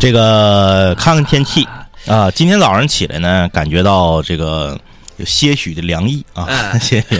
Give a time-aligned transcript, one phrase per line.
[0.00, 1.66] 这个看看天气
[2.06, 4.78] 啊，今天早上起来呢，感觉到这个
[5.16, 7.18] 有些许的凉意啊，嗯些许，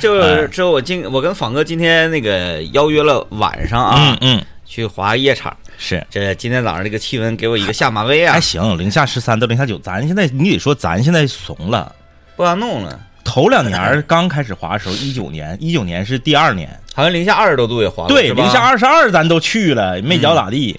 [0.00, 6.04] 就是之后我今我跟仿哥今天那个邀约了晚上啊嗯，嗯，去滑夜场，是。
[6.10, 8.32] 这今天早上这个气温给我一个下马威啊。
[8.32, 11.94] 还，行，零下十三到零下九，咱现在你得说，咱现在怂了。
[12.34, 20.78] 不敢弄了，头两年刚开始滑的时候，一九年，一九年是第二年，好像零下二十多度也滑过，对，零下，二十二咱都去了，没脚咋地。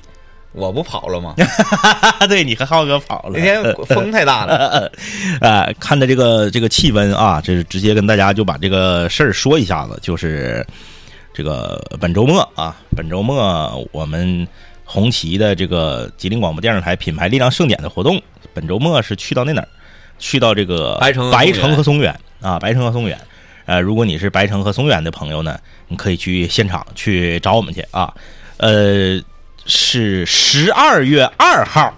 [0.52, 1.36] 我不跑了吗？
[2.27, 3.32] 对你和浩哥跑了。
[3.36, 4.91] 那天风太大了，
[5.41, 10.65] 呃，看着这个这个气温啊，这是直接跟大家就把这个事儿说一下子，就是
[11.33, 14.47] 这个本周末啊，本周末我们
[14.86, 18.21] 红旗的这个吉林广播电视台品牌力量盛典的活动，
[18.54, 19.68] 本周末是去到那哪儿？
[20.18, 23.18] 去到这个白城白城和松原啊，白城和松原。
[23.66, 25.57] 呃，如果你是白城和松原的朋友呢，
[25.88, 28.11] 你可以去现场去找我们去啊。
[28.57, 29.18] 呃，
[29.69, 31.96] 是十二月二号，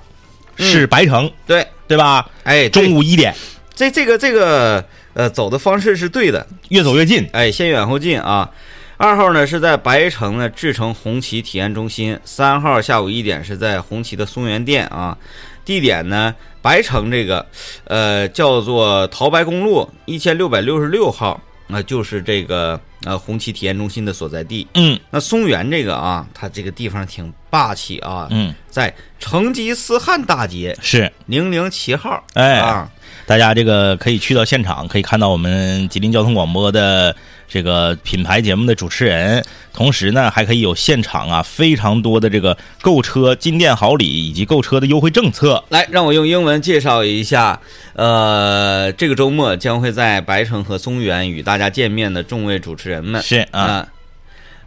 [0.58, 2.30] 是白城，对，对吧？
[2.44, 3.34] 哎，中午一点，
[3.74, 7.28] 这这个这个呃走的方式是对的，越走越近。
[7.32, 8.52] 哎，先远后近啊。
[8.98, 15.18] 二号呢是在白城的志诚红旗体验中心，三号下午一点是在红旗的松原店啊。
[15.64, 17.46] 地点呢，白城这个
[17.86, 21.42] 呃叫做桃白公路一千六百六十六号，
[21.72, 24.68] 那、就是这个呃红旗体验中心的所在地。
[24.76, 25.00] 嗯。
[25.10, 32.90] 那松原这个啊，它这个地方挺霸气啊，嗯，在成吉思汗大街是，零零七号，哎啊，
[33.26, 37.16] 大家这个可以去到现场，可以看到我们吉林交通广播的
[37.54, 45.62] 这个品牌节目的主持人，同时呢，还可以有现场啊非常多的这个购车进店好礼以及购车的优惠政策。
[45.68, 47.60] 来，让我用英文介绍一下，
[47.94, 53.88] 呃，这个周末将会在白城和松原与大家见面的众位主持人们是啊，啊，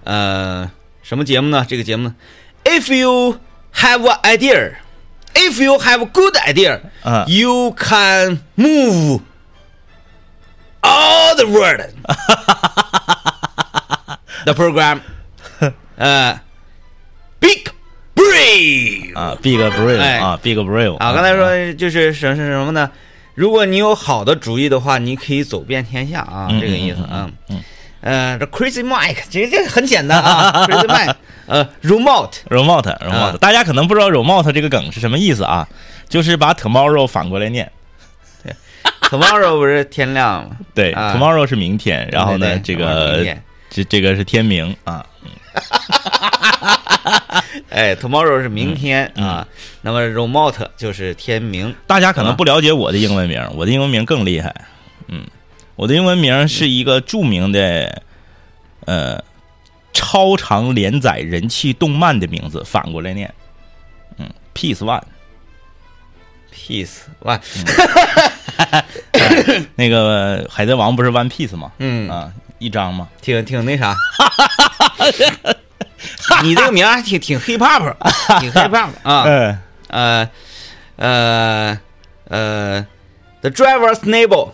[0.05, 0.71] 呃，
[1.03, 1.65] 什么节目呢？
[1.67, 2.15] 这个节目呢
[2.65, 3.39] ，If you
[3.77, 4.73] have an idea,
[5.33, 9.21] if you have a good idea, 啊 you can move
[10.85, 11.83] all the world.
[14.45, 15.01] the program,
[15.97, 16.39] 呃、
[17.41, 17.65] big
[18.15, 22.91] brave 啊，Big Brave 哎啊，Big Brave 啊，刚才说就是什是什么呢？
[23.35, 27.31] 如果你有好的主意的话，你可以走遍天下啊，嗯这个意思嗯啊。
[27.49, 27.63] 嗯
[28.03, 31.15] 呃，这 Crazy Mike 这这很简单啊，Crazy Mike，
[31.47, 35.67] 呃，Remote，Remote Remote，、啊大家可能不知道 Remote 这个梗是什么意思啊，
[36.07, 37.73] 就是把 Tomorrow 反过来念。
[39.11, 40.57] Tomorrow 不是天亮吗？
[40.75, 45.05] 对、啊 t o m o r r o w 是明天，然后呢，这 tomorrow 个天这这个是天明啊，
[47.71, 49.47] 哎，Tomorrow 是明天嗯啊，
[49.83, 51.75] 那么 Remote 就是天明。
[51.87, 54.55] 大家可能啊不了解我的英文名，我的英文名更厉害。
[55.09, 55.25] 嗯，
[55.77, 58.03] 我的英文名是一个著名的
[58.87, 59.23] 呃
[59.93, 63.33] 超长连载人气动漫的名字，反过来念。
[64.19, 67.41] 嗯，Peace One，Peace，哇，
[69.77, 71.71] 那个海贼王不是 One Piece 吗？
[71.79, 73.09] 嗯，啊，一张吗？
[73.21, 73.95] 挺挺那啥。
[76.43, 77.95] 你这个名儿还挺挺 hip hop，
[78.41, 79.25] 挺 hip hop 啊。
[79.27, 79.59] 嗯
[79.89, 80.29] 呃
[80.97, 81.79] 呃
[82.29, 82.87] 呃
[83.41, 84.51] ，The Driver's Neighbor。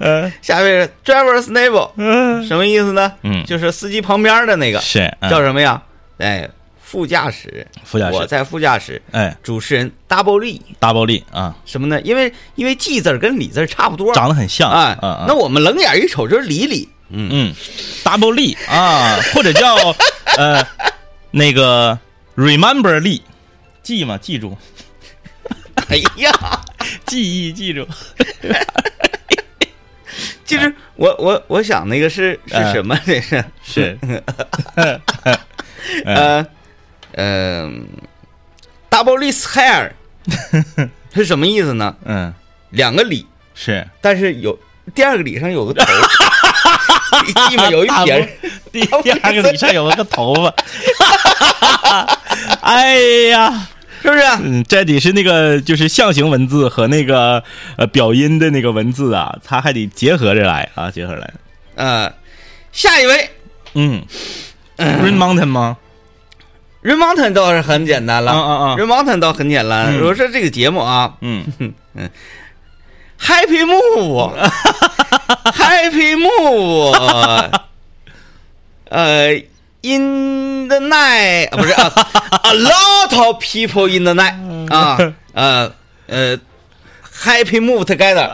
[0.00, 3.12] 呃下面是 Driver's Neighbor 嗯什么意思呢？
[3.22, 5.80] 嗯，就是司机旁边的那个是嗯叫什么呀？
[6.18, 6.48] 哎，
[6.88, 9.02] 副驾驶，副驾驶，我在副驾驶。
[9.10, 10.62] 哎，主持人 Double 力。
[10.78, 12.00] 大暴力啊，什么呢？
[12.02, 15.24] 因为因为 G 字儿跟李字儿差不多，长得很像哎，嗯嗯。
[15.26, 17.54] 那我们冷眼一瞅就是李李，嗯，嗯
[18.04, 19.74] ，double 力啊，或者叫
[20.38, 20.64] 呃
[21.32, 21.98] 那个
[22.36, 23.20] remember 力，
[23.82, 24.56] 记嘛，记住，
[25.88, 26.30] 哎呀，
[27.04, 27.84] 记忆记住，
[30.46, 32.96] 就是我我我想那个是是哎什么？
[33.04, 33.44] 这是。
[33.64, 33.98] 是，
[36.04, 36.46] 呃
[37.16, 37.68] 呃
[38.90, 39.90] ，double list hair
[41.14, 41.96] 是什么意思呢？
[42.04, 42.32] 嗯，
[42.70, 43.86] 两个里，是。
[44.00, 44.58] 但是有
[44.94, 45.84] 第二个里上有个头，
[47.48, 47.70] 记吗？
[47.70, 48.28] 有一撇儿，
[48.70, 50.54] 第 第二个里上有个头发，
[52.60, 52.98] 哎
[53.30, 53.66] 呀，
[54.02, 54.22] 是不是？
[54.42, 57.42] 嗯，这得是那个就是象形文字和那个
[57.78, 61.34] 呃表音的那个文字啊，它还得结合着来啊，结合着来，
[61.76, 62.12] 呃，
[62.72, 63.30] 下一位。
[63.74, 64.04] 嗯
[64.76, 65.78] ，Green Mountain 吗？
[66.85, 69.93] Rain Mountain 倒是很简单了，啊啊啊 Rain Mountain 倒很简单。
[69.93, 71.45] 嗯如果说这个节目啊嗯，
[73.19, 77.59] ，Happy Move，Happy Move，
[78.89, 79.43] 呃，
[79.83, 81.91] In the night 啊，不是啊，
[82.43, 84.35] A lot of people in the night
[84.73, 84.97] 啊，
[85.33, 85.71] 呃
[86.07, 86.37] 呃，
[87.23, 88.29] Happy Move together，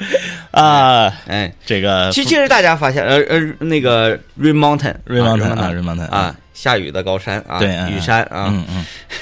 [0.52, 8.48] 啊，哎，这个其其实大家发现，呃呃，那个 Rain Mountain，Rain Mountain 啊啊，Rain Mountain 啊，下雨的高山啊，雨山啊。
[8.50, 8.64] 嗯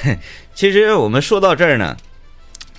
[0.04, 0.18] 嗯。
[0.54, 1.96] 其实我们说到这儿呢，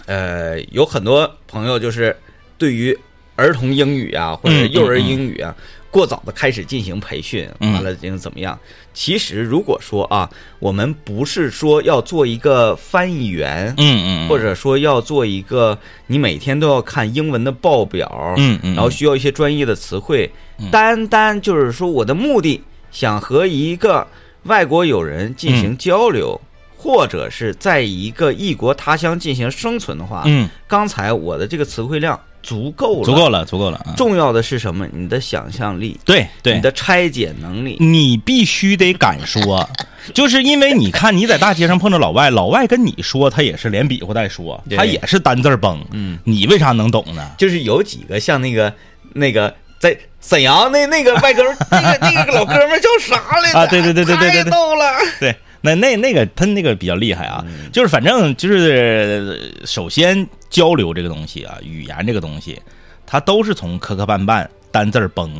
[0.05, 2.15] 呃，有很多朋友就是
[2.57, 2.97] 对于
[3.37, 5.55] 儿童英语啊，或者嗯幼儿英语啊，
[5.89, 7.71] 过早的开始进行培训，嗯。
[7.73, 8.59] 完了进行怎么样？
[8.93, 10.29] 其实如果说啊，
[10.59, 20.29] 我们不是说要做一个翻译员，嗯嗯，或者说要做一个你每天都要看英文的报表，嗯嗯，然后需要一些专业的词汇，
[20.71, 22.61] 单单就是说我的目的
[22.91, 24.05] 想和一个
[24.43, 26.39] 外国友人进行交流，
[26.75, 33.93] 或者是在一个异国他乡进行生存的话，嗯，刚才我的这个词汇量足够了，足够了，足够了啊。
[33.97, 34.87] 重要的是什么？
[34.93, 37.75] 你的想象力，对对你，的拆解能力。
[37.81, 39.69] 你必须得敢说，
[40.15, 47.31] 就是因为你看你在大街上碰着老外，老外跟你说，他也是连比划带说，对他也是单字儿崩，嗯，你为啥能懂呢？
[47.37, 48.73] 就是有几个像那个
[49.11, 53.59] 那个在沈阳那那个外哥们，那个那个老哥们叫啥来着？
[53.59, 54.85] 啊对对对对对对对太逗了。
[55.19, 62.61] 对，那那那个他那个比较厉害啊，嗯就是反正就是呃首先交流这个东西啊，语言这个东西，
[63.05, 65.31] 它都是从磕磕绊绊、单字儿崩，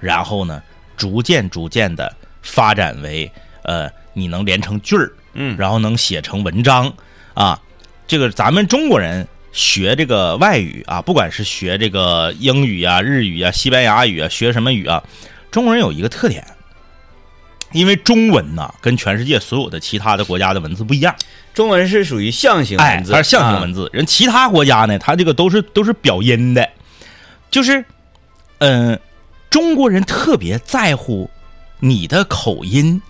[0.00, 0.62] 然后呢，
[0.96, 3.30] 逐渐逐渐的发展为
[3.62, 6.92] 呃，你能连成句儿，嗯然后能写成文章
[7.34, 7.60] 啊。
[8.06, 15.02] 这个咱们中国人学这个外语啊，不管是学这个英语啊、日语啊、西班牙语啊，学什么语啊，
[15.50, 16.46] 中国人有一个特点，
[17.72, 21.14] 因为中文呐跟全世界所有的其他的国家的文字不一样，
[21.52, 23.84] 中文是属于象形哎文，字，它是象形文字。
[23.84, 23.90] 字。
[23.92, 26.68] 人其他国家呢，它这个都是都是表音的，
[27.50, 27.84] 就是，
[28.58, 28.98] 嗯、
[29.50, 31.28] 中国人特别在乎
[31.80, 33.00] 你的口音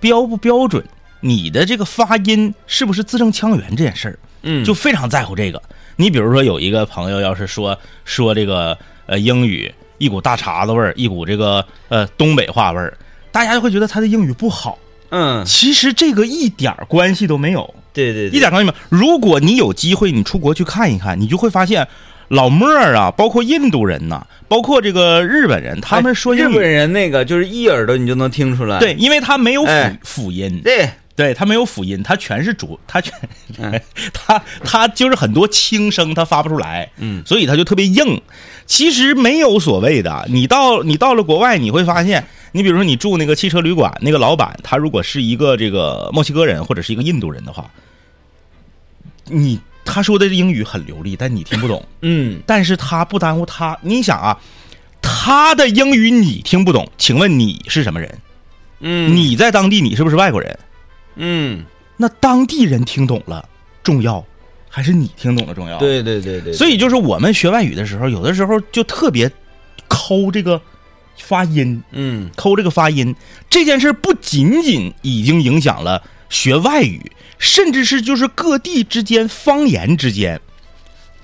[0.00, 0.84] 标不标准，
[1.20, 4.18] 你的这个发音是不是字正腔圆这件事儿。
[4.42, 5.62] 嗯，就非常在乎这个。
[5.96, 8.76] 你比如说有一个朋友要是说说这个
[9.06, 12.96] 呃英语一股大碴子味儿，一股这个呃东北话味儿，
[13.34, 14.78] 大家就会觉得他的英语不好。
[15.10, 18.96] 嗯，其实这个一点关系都没有，对对，对一点关系没有。
[18.96, 21.86] 如果你有机会你出国去看一看，你就会发现。
[22.28, 28.78] 老莫儿啊，包括印度人呐、包括这个日本人，他们说日本人那个就是一耳朵你就能听出来。
[28.78, 33.12] 对，因为他没有辅、哎辅音，对，对他没有辅音，他全是主，他全，
[33.58, 33.78] 嗯
[34.14, 38.20] 他他就是很多轻声他发不出来，嗯，所以他就特别硬。
[38.66, 47.70] 其实没有所谓的，你到你到了国外，你会发现，你比如说你住那个汽车旅馆，那个老板他如果是一个这个墨西哥人或者是一个印度人的话，
[49.26, 51.86] 你他说的英语很流利，但你听不懂。
[52.00, 54.40] 嗯，但是他不耽误他，你想啊，
[55.02, 58.18] 他的英语你听不懂，请问你是什么人？
[58.80, 60.58] 嗯，你在当地你是不是外国人？
[61.16, 61.64] 嗯，
[61.96, 63.46] 那当地人听懂了
[63.82, 64.24] 重要，
[64.74, 69.30] 还是你听懂了重要？，对对对对，所以就是我们学外语的时候，有的时候就特别
[69.86, 70.60] 抠这个
[71.16, 73.14] 发音，嗯，抠这个发音
[73.48, 80.40] 这件事，不仅仅已经影响了学外语，甚至是就是各地之间方言之间，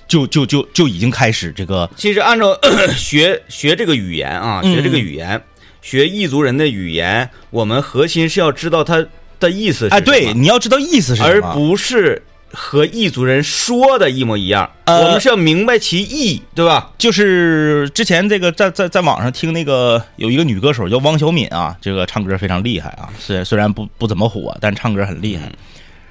[0.06, 2.56] 就就就就已经开始这个其实按照
[2.96, 4.72] 学学这个语言啊，嗯。
[4.72, 5.42] 学这个语言，
[5.82, 9.04] 学异族人的语言，我们核心是要知道它
[9.40, 14.70] 的意思是哎，对，你要知道意思是什么，而不是和异族人说的一模一样。
[14.84, 16.90] 呃我们是要明白其意，对吧？
[16.98, 25.44] 就是之前这个在在在网上听那个有一个女歌手叫汪小敏啊，这个唱歌非常厉害啊，虽虽然不不怎么火，但唱歌很厉害。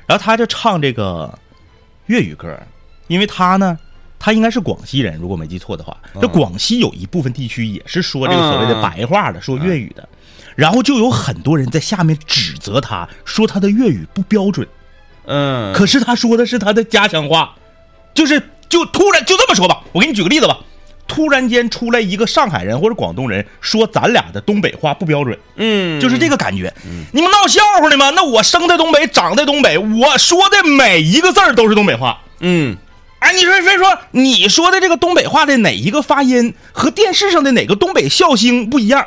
[0.08, 1.38] 然后她就唱这个
[2.08, 2.58] 粤语歌，
[3.08, 3.78] 因为她呢，
[4.18, 10.08] 她应该是广西人，如果没记错的话，这广西有一部分地区也是说这个所谓的白话的，说粤语的。
[10.56, 14.68] 然后就有很多人在下面指责她，说她的粤语不标准。
[15.30, 17.54] 嗯，可是他说的是他的家乡话，
[18.16, 20.58] 就是就突然就这么说吧，我给你举个例子吧，
[21.08, 26.74] 突然间出来一个上海人或者广东人说咱俩的东北话不标准，嗯，就是这个感觉。
[27.14, 28.10] 你们闹笑话呢吗？
[28.16, 32.20] 那我生在东北，长在东北，我说的每一个字儿都是东北话。
[32.40, 32.76] 嗯，
[33.20, 39.06] 哎，你说非说你说的这个东北话的哪一个发音和电视上的哪个东北笑星不一样，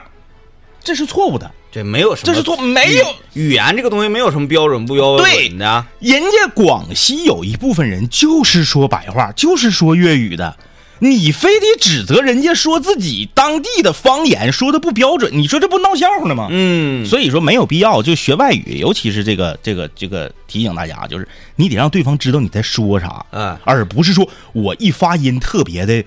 [0.83, 1.51] 这是错误的。
[1.71, 5.87] 这没有什么，这是错没有语语言这个东西没有什么标准不标准的。
[6.01, 10.55] 人家广西有一部分人就是说白话，就是说粤语的，
[10.99, 16.49] 你非得指责人家说自己当地的方言说的不标准，你说这不闹笑话呢吗？
[16.51, 26.05] 嗯，所以说没有必要就学外语，尤其是这个这个这个提醒大家，就是你得让对方知道你在说啥，嗯，而不是说我一发音特别的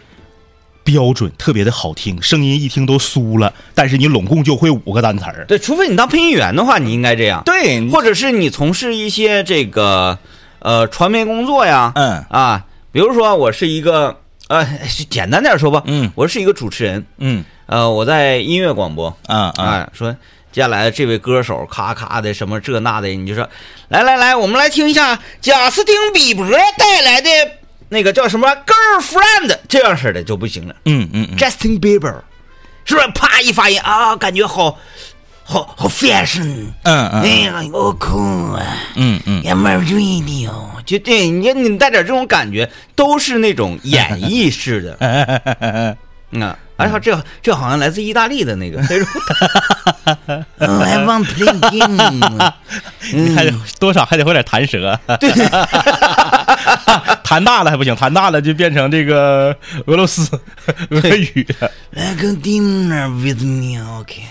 [0.85, 5.43] 标准，特别的好听，声音一听都酥了，但是你拢共就会五个单词儿。
[5.47, 10.17] 对，除非你当配音员的话，你应该这样，对，或者是你从事一些这个
[10.59, 12.23] 呃传媒工作呀，嗯。
[12.29, 14.15] 啊，比如说我是一个
[14.47, 14.63] 呃，
[15.09, 16.11] 简单点说吧，嗯。
[16.13, 17.43] 我是一个主持人，嗯。
[17.65, 19.65] 呃，我在音乐广播，啊啊。
[19.65, 20.15] 哎，说
[20.51, 23.49] 接下来这位歌手咔咔的什么这那的，你就说
[23.89, 27.29] 来来来，我们来听一下贾斯汀比伯带来的
[27.95, 30.75] 那个叫什么 Girlfriend 这样式的就不行了。
[30.83, 32.15] 嗯嗯嗯 Justin Bieber
[32.83, 33.07] 是不是？
[33.15, 34.77] 啪一发音啊，感觉好
[35.43, 38.17] 好好 fashion，嗯嗯哎呀，我酷
[38.51, 38.61] 啊！
[38.95, 40.51] 嗯嗯 I'm a radio，
[40.85, 44.97] 就对你你带点这种感觉，都是那种演绎式的。
[44.99, 45.97] 嗯
[46.31, 48.81] 嗯啊，而且这这好像来自意大利的那个。
[50.59, 52.53] Oh, I want play game。
[53.11, 55.31] 你还得多少还得会点弹舌，对，
[57.23, 59.55] 弹大了还不行，弹大了就变成这个
[59.87, 60.29] 俄罗斯
[60.89, 61.71] 俄语了。
[61.91, 64.21] Like dinner with me, OK。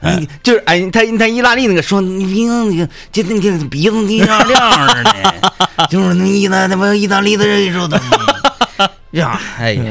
[0.00, 8.00] 嗯，就是哎，他他意大利那个说，你听那个，就那个鼻子那样亮似的， 就是那意大那不意大利的人说的，
[9.12, 9.82] 呀，哎呀，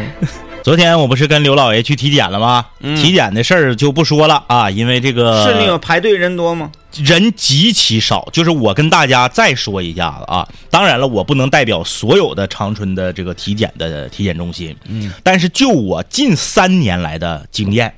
[0.65, 2.65] 昨天我不是跟刘老爷去体检了吗？
[2.79, 6.71] 嗯体检的事儿就不说了啊，因为这个是那个排队人多吗？
[6.95, 8.27] 人极其少。
[8.33, 17.93] 就是我跟大家再说一下子啊，当然了，我不能代表所有的长春的这个体检的体检中心，嗯，但是就我近三年来的经验，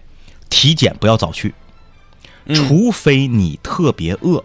[0.50, 1.54] 体检不要早去，
[2.48, 4.44] 嗯除非你特别饿。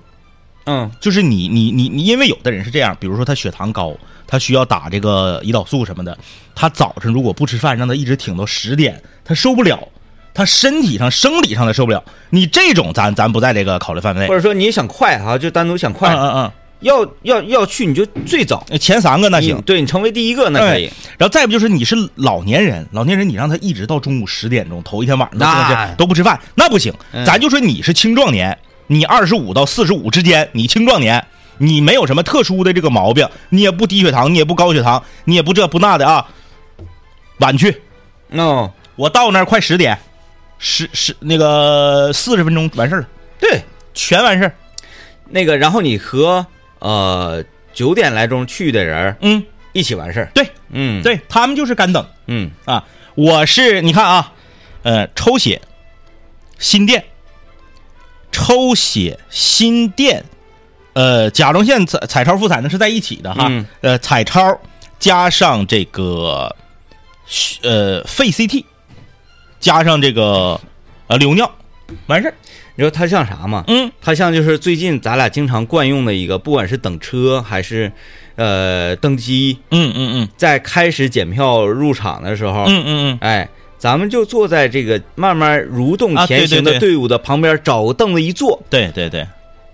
[0.66, 3.94] 嗯就是你你你你，因为有的人是这样，比如说他血糖高，
[4.26, 6.16] 他需要打这个胰岛素什么的，
[6.54, 9.88] 他早晨如果不吃饭，让他一直挺到十点，他受不了，
[10.32, 12.02] 他身体上生理上的受不了。
[12.30, 14.34] 你这种咱咱不在这个考虑范围内或。
[14.34, 19.62] 者说你想快啊，就单独想快，嗯嗯嗯要要要去你就最早，嗯，前三个那行你。
[19.62, 20.90] 对你成为第一个那可以。
[21.16, 26.92] 然后再不就是你是老年人，老年人你让他一直到中午十点钟，头一天晚上那都不吃饭，那不行。
[27.12, 28.58] 嗯咱就说你是青壮年，
[28.92, 36.28] 你二十五到四十五之间，你青壮年，你没有什么特殊的这个毛病，你也不低血糖，你也不高血糖，你也不这不那的啊。
[37.38, 37.80] 晚去，
[38.32, 39.98] 哦，我到那儿快十点，
[40.58, 43.08] 十十那个四十分钟完事儿了，
[43.40, 43.62] 对，
[43.94, 44.54] 全完事儿。
[45.30, 46.46] 那个然后你和
[46.80, 50.30] 呃九点来钟去的人嗯，一起完事儿。
[50.34, 52.06] 对嗯，，对，他们就是干等。
[52.26, 52.84] 嗯啊，
[53.14, 54.32] 我是你看啊，
[54.82, 55.60] 呃，抽血、
[56.58, 57.02] 心电、
[58.32, 60.24] 抽血、心电，
[60.94, 63.64] 呃，甲状腺彩彩超、复彩呢是在一起的哈，嗯。
[63.82, 64.58] 呃，彩超
[64.98, 66.56] 加上这个
[67.62, 68.64] 呃肺 CT，
[69.60, 70.60] 加上这个
[71.06, 71.50] 呃流尿，
[72.06, 72.34] 完事儿。
[72.74, 73.64] 你说它像啥嘛？
[73.68, 73.92] 嗯。
[74.00, 77.92] 它像就是最近咱俩经常惯用的一个，不管是等车还是
[78.36, 80.28] 呃登机，嗯嗯嗯。
[80.38, 83.18] 在开始检票入场的时候，嗯嗯嗯。
[83.20, 83.48] 哎，
[83.82, 89.26] 咱们就坐在这个慢慢蠕动前行的队伍的旁边，找个凳子一坐，对对对，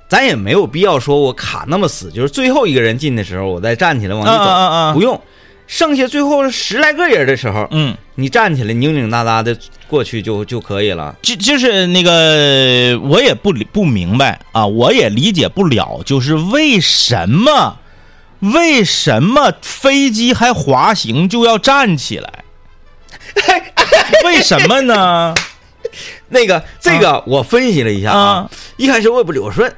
[0.09, 5.21] 咱也没有必要说我卡那么死，就是最后一个人进的时候，我再站起来往里啊走，啊啊啊不用。
[5.67, 7.95] 剩下最后十来个人的时候，嗯。
[8.15, 9.55] 你站起来拧拧哒哒的
[9.87, 11.15] 过去就就可以了。
[11.21, 17.77] 就就是那个，我也不理不明白啊，我也理解不了，就是为什么，
[18.41, 22.45] 为什么飞机还滑行就要站起来？
[24.25, 25.35] 为什么呢？
[26.29, 29.69] 那个这个我分析了一下啊，啊，一开始我也不理，我说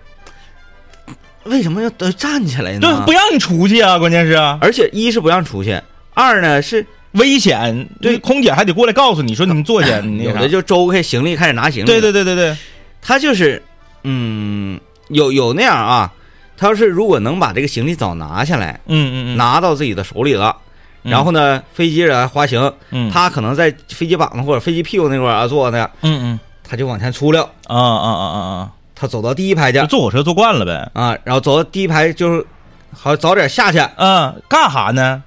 [1.44, 2.80] 为什么要都站起来呢？
[2.80, 3.02] 对，呢？
[3.06, 4.34] 不让你出去啊，关键是。
[4.60, 5.80] 而且一是不让出去，
[6.14, 8.18] 二呢是危险，对。
[8.18, 12.56] 空姐还得过来告诉你说你们坐下，有的就周开行李开始拿行李，对对，对对对，
[13.00, 13.62] 他就是
[14.02, 16.12] 嗯有有那样啊，
[16.56, 20.56] 他要是如果能把这个行李早拿下来，嗯嗯嗯，拿到自己的手里了。
[21.02, 21.10] 嗯。
[21.10, 23.10] 然后呢，飞机上滑行，嗯。
[23.10, 26.40] 他可能在飞机膀子或者飞机屁股那块儿啊坐呢，嗯嗯。
[26.62, 29.80] 他就往前出溜，啊啊啊啊他走到第一排去。
[29.86, 32.46] 坐火车坐惯了呗，啊，然后走到第一排就是
[32.92, 35.22] 好早点下去，嗯，干哈呢？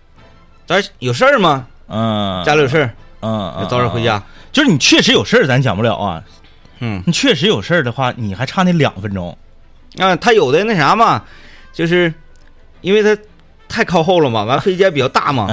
[0.65, 1.67] 咱有事儿吗？
[1.89, 4.21] 嗯，家里有事儿，嗯，嗯，早点回家。
[4.53, 6.23] 就是你确实有事儿，咱讲不了啊。
[6.79, 9.35] 嗯，你确实有事儿的话，你还差那两分钟。
[9.97, 11.23] 啊，他有的那啥嘛，
[11.73, 12.13] 就是
[12.81, 13.21] 因为他
[13.73, 15.47] 太靠后了嘛， 完飞机还比较大嘛，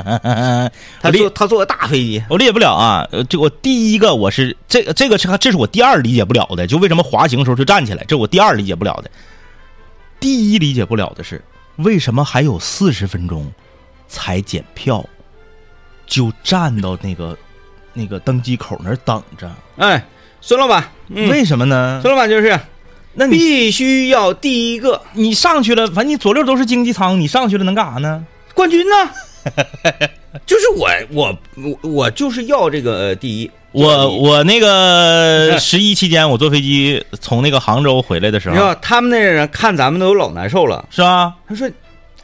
[1.01, 3.09] 他坐他坐个大飞机，我理解不了啊。
[3.11, 9.11] 呃，这我第一个我是这个这个是这是我第二理解不了的，就为什么滑行的时候就站起来，这我第二理解不了的。
[10.21, 11.43] 第一理解不了的是，
[11.77, 13.51] 为什么还有四十分钟
[14.07, 15.03] 才检票，
[16.07, 17.35] 就站到那个
[17.95, 19.51] 那个登机口那儿等着？
[19.79, 20.05] 哎，
[20.43, 22.01] 孙老板，嗯，为什么呢？
[22.03, 22.61] 孙老板就是
[23.15, 25.01] 那你必须要第一个。
[25.15, 28.25] 你上去了，反正你左右都是经济舱，你上去了能干啥呢？
[28.55, 29.11] 冠军呢，
[30.47, 41.35] 就是我我我我就是要这个呃第一，我我那个十一期间，我坐飞机从那个杭州回来的时候，你知道他们那人看咱们都老难受了，是吧？
[41.49, 41.71] 他说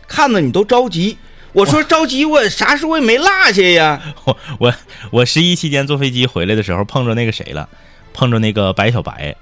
[0.06, 1.16] 看着你都着急。
[1.52, 3.98] 我说着急，我啥事我也没落下呀。
[4.24, 4.74] 我我
[5.10, 7.66] 我十一期间坐飞机回来的时候碰着那个谁了，
[8.12, 9.34] 碰着那个白小白，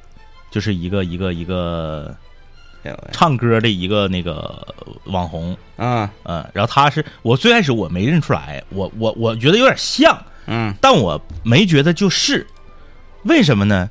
[0.55, 2.15] 就是一个一个一个
[3.11, 4.65] 唱歌的一个那个
[5.07, 12.47] 网红，啊，嗯，然后他是我最开始我没认出来，我我我觉得有点像，嗯，但我没觉得就是，
[13.25, 13.91] 为什么呢？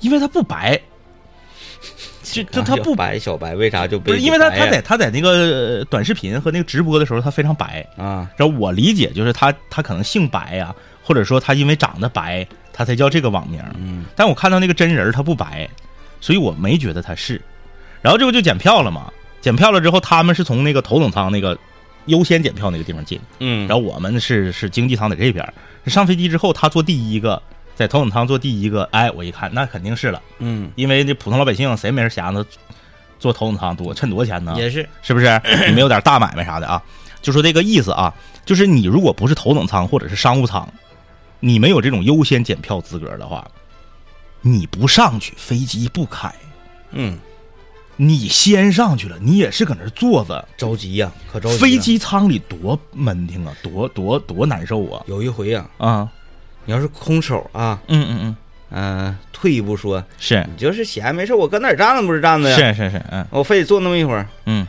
[0.00, 0.80] 因为他不白，
[2.22, 12.46] 就就他不白小白，为啥就不是因为他他在他在那个呃短视频和那个直播的时候他非常白，啊，然后我理解就是他他可能姓白呀、或者说他因为长得白，
[12.78, 13.60] 他才叫这个网名。
[13.74, 15.68] 嗯但我看到那个真人他不白，
[16.20, 17.42] 所以我没觉得他是。
[18.00, 19.12] 然后这不就检票了吗？
[19.40, 21.58] 检票了之后，他们是从那个头等舱那个
[22.06, 25.44] 优先检票那个地方进，嗯，然后我们是是经济舱在这边。
[25.86, 27.42] 上飞机之后，他坐第一个，
[27.74, 32.46] 在头等舱坐第一个，哎，我一看那肯定是了，嗯因为这普通老百姓谁没事闲着
[33.18, 34.54] 坐头等舱多趁多少钱呢？
[34.56, 35.40] 也是，是不是？
[35.66, 36.80] 你没有点大买卖啥的啊？
[37.20, 40.66] 就说这个意思啊，就是你如果不是头等舱或者是商务舱，
[41.40, 43.48] 你没有这种优先检票资格的话，
[44.40, 46.32] 你不上去，飞机不开。
[46.92, 47.18] 嗯，
[47.96, 51.60] 你先上去了，你也是搁那儿坐着，着急呀，可着急了。
[51.60, 55.02] 飞机舱里多闷挺啊，多多多难受啊！
[55.06, 56.08] 有一回呀，啊，
[56.64, 58.36] 你要是空手啊，嗯嗯嗯，
[58.70, 62.56] 嗯，退一步说，是你就是闲没事，我搁哪儿站着不是站着呀？
[62.56, 64.66] 是是是，嗯我非得坐那么一会儿，嗯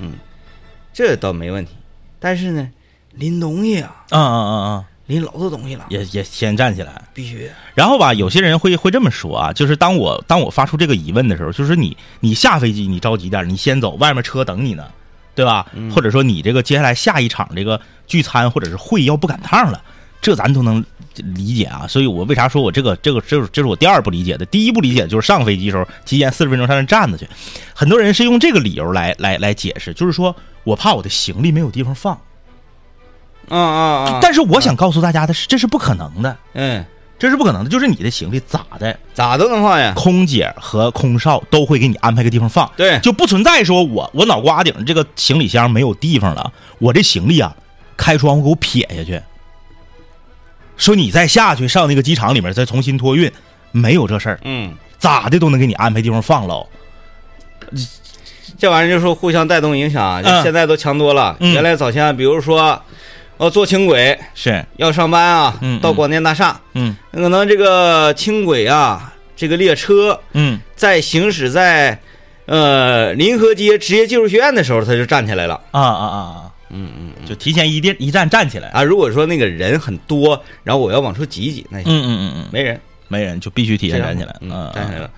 [0.91, 1.71] 这倒没问题。
[2.19, 2.69] 但是呢，
[3.13, 7.01] 拎东西啊，啊啊啊啊，拎老多东西了，也也先站起来。
[7.15, 7.49] 必须。
[7.73, 14.85] 然后吧，有些人会会这么说啊，就是当我当我发出这个疑问的时候，就是你你下飞机你着急点，你先走，外面车等你呢，
[15.33, 15.65] 对吧？
[15.93, 19.81] 或者说你这个接下来下一场这个聚餐或者是会要不赶趟了，
[20.21, 20.85] 这咱都能
[21.15, 21.87] 理解啊。
[21.87, 27.27] 所以我为啥说我这个这个这是这是我第二不理解的，第一不理解就是上飞机的时候提前四十分钟上那站着去，
[27.73, 32.15] 很多人是用这个理由来来来解释，就是说我怕我的行李没有地方放。
[33.50, 34.20] 啊啊啊！
[34.22, 36.86] 但是我想告诉大家的是，这是不可能的，嗯，
[37.18, 38.98] 这是不可能的，就是你的行李咋的？
[39.13, 39.94] 咋都能放呀？
[39.96, 47.55] 空姐和空少都会给你安排个地方放，对，就不存在说我我脑瓜顶这个行李箱没有地方了，我这行李啊
[47.98, 49.22] 开窗户给我撇下去，
[50.77, 53.31] 说你再下去上那个机场里面再重新托运，
[53.72, 56.66] 没有这事儿，嗯，咋的都能给你安排地方放喽。
[58.57, 61.35] 这玩意儿就说互相带动影响，就嗯现在都强多了。
[61.40, 62.81] 嗯原来早先比如说，
[63.39, 66.93] 哦，坐轻轨是，要上班啊，到广电大厦，嗯。
[67.13, 70.59] 可能这个轻轨啊，这个列车嗯。
[70.75, 71.97] 在行驶在
[72.45, 75.55] 呃临河街职业技术学院的时候，他就站起来了。
[75.71, 85.09] 啊啊啊啊，嗯嗯就提前一定一站站起来，啊，如果说那个人很多，然后我要往出挤一挤，那行，嗯嗯嗯嗯，没人，没人就必须提前站起来，嗯，站起来了。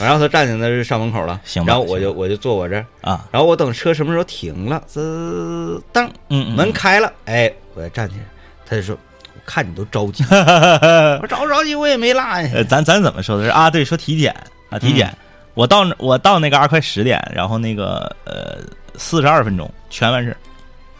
[0.00, 8.22] 然后他站起来就上门口了，行吧然后我就我就坐我这儿，啊，然后我等车什么时候停了，滋噔嗯嗯门开了，哎，我再站起来，
[8.66, 8.96] 他就说，
[9.34, 13.44] 我看你都着急， 我着不着急我也没落呀，呃，咱咱怎么说的？
[13.44, 13.70] 是啊？
[13.70, 14.34] 对，说体检
[14.70, 15.12] 啊，体检。
[15.54, 18.58] 我到那我到那嘎快十点，然后那个呃
[18.96, 20.36] 四十二分钟全完事儿，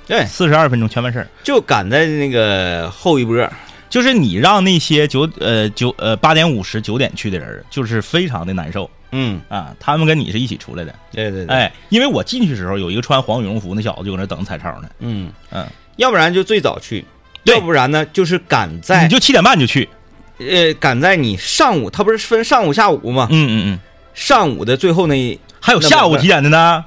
[0.06, 1.28] 对，四十二分钟全完事儿。
[1.44, 3.37] 就赶在那个后一波，
[3.88, 9.75] 就是你让那些九呃九呃八点五十九点去的人，就是非常的难受嗯，啊。
[9.79, 17.05] 他们跟你是一起出来的，对对对，哎，因为我进去的时候有一个穿黄羽绒服那小子就搁那等彩超呢，嗯嗯，要不然就最早去，
[17.44, 19.88] 要不然呢就是赶在你就七点半就去，
[20.38, 23.29] 呃赶在你上午，他不是分上午下午吗？
[23.31, 23.81] 嗯嗯嗯，
[24.14, 26.85] 上午的最后那还有下午几点的呢，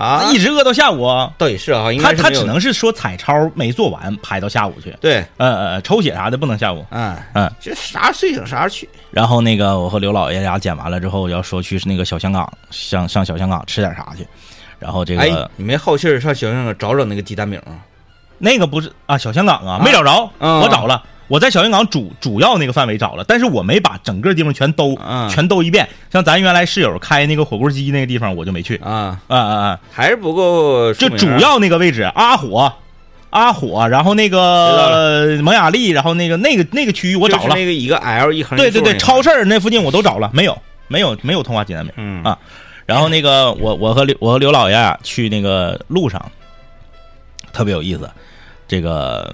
[0.00, 1.06] 啊，一直饿到下午。
[1.36, 7.52] 倒也是啊，应他他只能是说彩超没做完排到下午去，对，呃呃抽血啥的不能下午，嗯嗯。
[7.60, 14.26] 这啥睡醒啥时候去，然后那个我和刘老爷俩剪完了之后，要说去那个小香港，上上小香港吃点啥去。
[14.78, 17.76] 然后这个、哎，你没好气儿上小香港找找那个鸡蛋饼啊？
[18.38, 25.88] 那个不是啊，小香港啊，啊没找着，嗯我找了，我在小云港主主要那个范围找了，但是我没把整个地方全兜、嗯全兜一遍。
[26.12, 28.74] 像咱原来室友开那个火锅鸡那个地方，我就没去。
[28.78, 29.80] 啊，啊啊啊！
[29.92, 32.72] 还是不够出就主要那个位置，阿火，
[33.30, 37.54] 阿火，然后那个蒙雅丽，然后那个那个那个区域我找了。
[37.54, 41.92] 那个一个 L 一横对对对，超市，那附近我都找了，没有没有没有通化济南美。
[41.96, 42.36] 嗯啊
[42.86, 46.20] 然后那个我我和刘我和刘老爷啊去那个路上，
[47.52, 48.10] 特别有意思。
[48.66, 49.32] 这个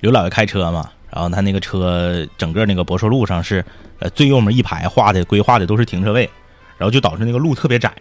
[0.00, 3.64] 刘老爷开车嘛，然后他那个车整个那个博硕路上是
[3.98, 6.28] 呃最右面一排画的规划的都是停车位，
[6.78, 7.92] 然后就导致那个路特别窄。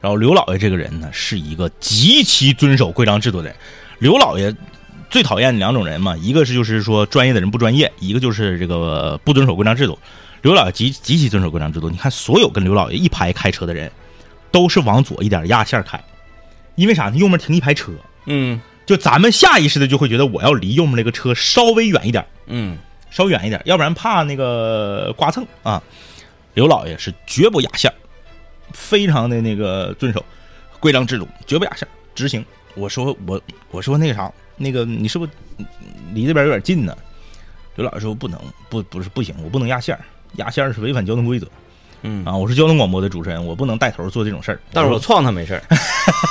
[0.00, 3.56] 然后刘老爷这个人呢是一个极其遵守规章制度的人。
[3.98, 4.54] 刘老爷
[5.08, 9.98] 最讨厌两种人嘛，一个是就是说专业的人不专业，一个就是这个不遵守规章制度。
[10.42, 13.90] 刘老爷极极其遵守规章制度，你看所有跟刘老爷一排开车的人，
[14.50, 15.98] 都是往左一点压线开，
[16.74, 17.16] 因为啥呢？
[17.16, 17.90] 右面停一排车，
[18.26, 22.78] 嗯就咱们下意识的就会觉得我要离右面那个车稍微远一点，嗯
[23.10, 25.82] 稍远一点，要不然怕那个刮蹭啊。
[26.54, 27.94] 刘老爷是绝不压线儿，
[28.72, 30.24] 非常的那个遵守
[30.80, 32.44] 规章制度，绝不压线儿，执行。
[32.74, 35.32] 我说我我说那个啥，那个你是不是
[36.12, 36.96] 离这边有点近呢？
[37.76, 40.04] 刘老爷说不能，不不是不行，我不能压线儿，
[40.36, 41.46] 压线儿是违反交通规则
[42.02, 42.36] 嗯，啊！
[42.36, 44.60] 我是交通广播的主持人，我不能带头做这种事儿。
[44.72, 45.62] 但是我撞他没事儿。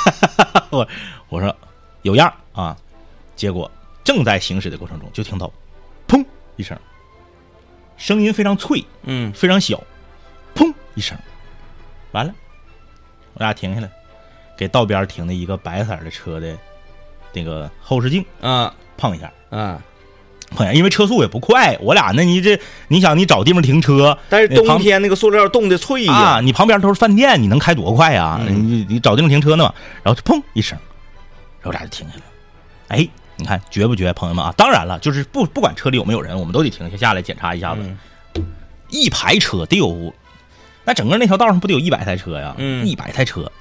[0.69, 0.87] 我
[1.29, 1.53] 我说
[2.03, 2.77] 有样儿啊，
[3.35, 3.69] 结果
[4.03, 5.51] 正在行驶的过程中，就听到
[6.07, 6.23] 砰
[6.55, 6.77] 一声，
[7.97, 9.81] 声音非常脆，嗯非常小，
[10.55, 11.17] 砰一声，
[12.11, 12.33] 完了，
[13.33, 13.89] 我俩停下来，
[14.57, 16.55] 给道边停的一个白色的车的
[17.33, 19.81] 那个后视镜啊碰一下，啊，
[20.51, 26.13] 碰一下，因为车速也不快，我俩那你这你想你找地方停车，但是冬天那个塑料冻的脆呀。
[26.13, 28.39] 啊，你旁边都是饭店，你能开多快啊？
[28.47, 30.77] 嗯你你找地方停车呢嘛，然后就砰一声，
[31.61, 32.32] 然后我俩就停下来了。
[32.93, 34.53] 哎，你看绝不绝，朋友们啊？
[34.55, 37.81] 当然了，就是不不管车里有没有人，我们都得停下下来检查一下子。
[37.81, 37.97] 嗯
[38.89, 40.13] 一排车得有，
[40.83, 42.53] 那整个那条道上不得有一百台车呀？
[42.59, 43.51] 嗯一百台车，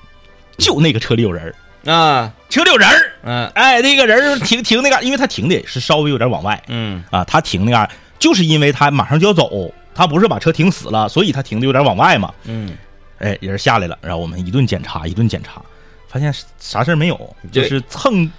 [0.58, 3.12] 就那个车里有人儿，啊车里有人儿。
[3.22, 12.30] 嗯哎，那个人停停那嘎，因为他停的是稍微有点往外嗯啊，他停那嘎，就是因为他马上就要走，他不是把车停死了，所以他停的有点往外嘛。
[12.44, 12.76] 嗯
[13.20, 15.62] 哎，人下来了，然后我们一顿检查，一顿检查，
[16.08, 17.16] 发现啥事儿没有，
[17.50, 18.30] 就对是蹭，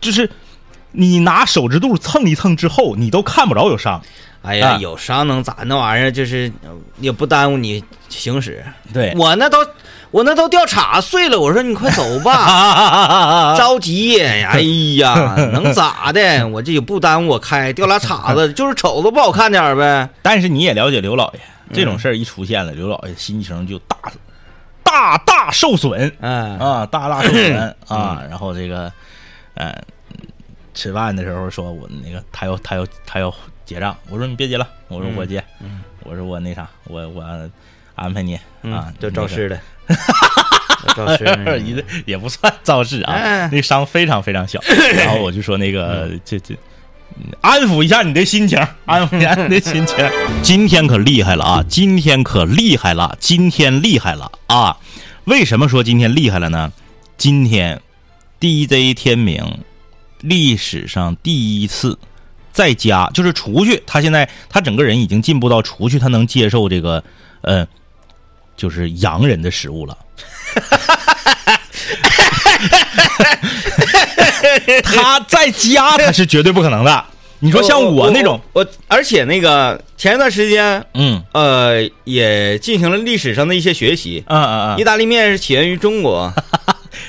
[0.00, 0.28] 就是
[0.92, 4.00] 你拿手指肚蹭一蹭之后，你都看不着有伤。
[4.42, 5.56] 哎呀，啊有伤能咋？
[5.66, 8.64] 那玩意儿就是呃也不耽误你行驶。
[8.94, 9.58] 对，我那都
[10.12, 14.22] 我那都掉叉碎了，我说你快走吧， 着急。
[14.22, 14.60] 哎
[14.96, 16.46] 呀，能咋的？
[16.48, 20.08] 我这也不耽误我开，掉俩叉子，就是瞅着不好看点儿呗。
[20.22, 21.40] 但是你也了解刘老爷，
[21.72, 23.96] 这种事儿一出现了，刘老爷心情就大
[24.84, 28.22] 大大受损嗯啊，大大受损 啊。
[28.30, 28.90] 然后这个，
[29.58, 29.74] 呃，
[30.72, 37.22] 吃饭的时候说我那个他要他要他要结账，我说你别结了，我说我结，嗯我说我那啥，我我
[37.96, 39.60] 安排你啊嗯，，就招那个式的，
[40.96, 44.60] 招式的也也不算肇事啊，哎那伤非常非常小。
[44.96, 46.54] 然后我就说那个这这。
[46.54, 46.60] 嗯
[47.40, 49.96] 安抚一下你的心情，安抚一下你的心情。
[50.40, 51.64] 今天可厉害了啊！
[51.68, 54.76] 今天可厉害了，今天厉害了啊！
[55.24, 56.72] 为什么说今天厉害了呢？
[57.16, 57.80] 今天
[58.40, 59.44] DJ 天明
[60.20, 61.98] 历史上第一次
[62.52, 67.02] 在家，就是出去，他现在他整个人已经进步到出去，他能接受这个
[67.42, 67.66] 呃，
[68.56, 69.96] 就是洋人的食物了。
[74.82, 77.04] 他在家他是绝对不可能的。
[77.40, 84.24] 你说像我那种，我，而且那个前一段时间，嗯呃，也进行了历史上的一些学习。
[84.26, 86.32] 嗯嗯嗯，意大利面是起源于中国，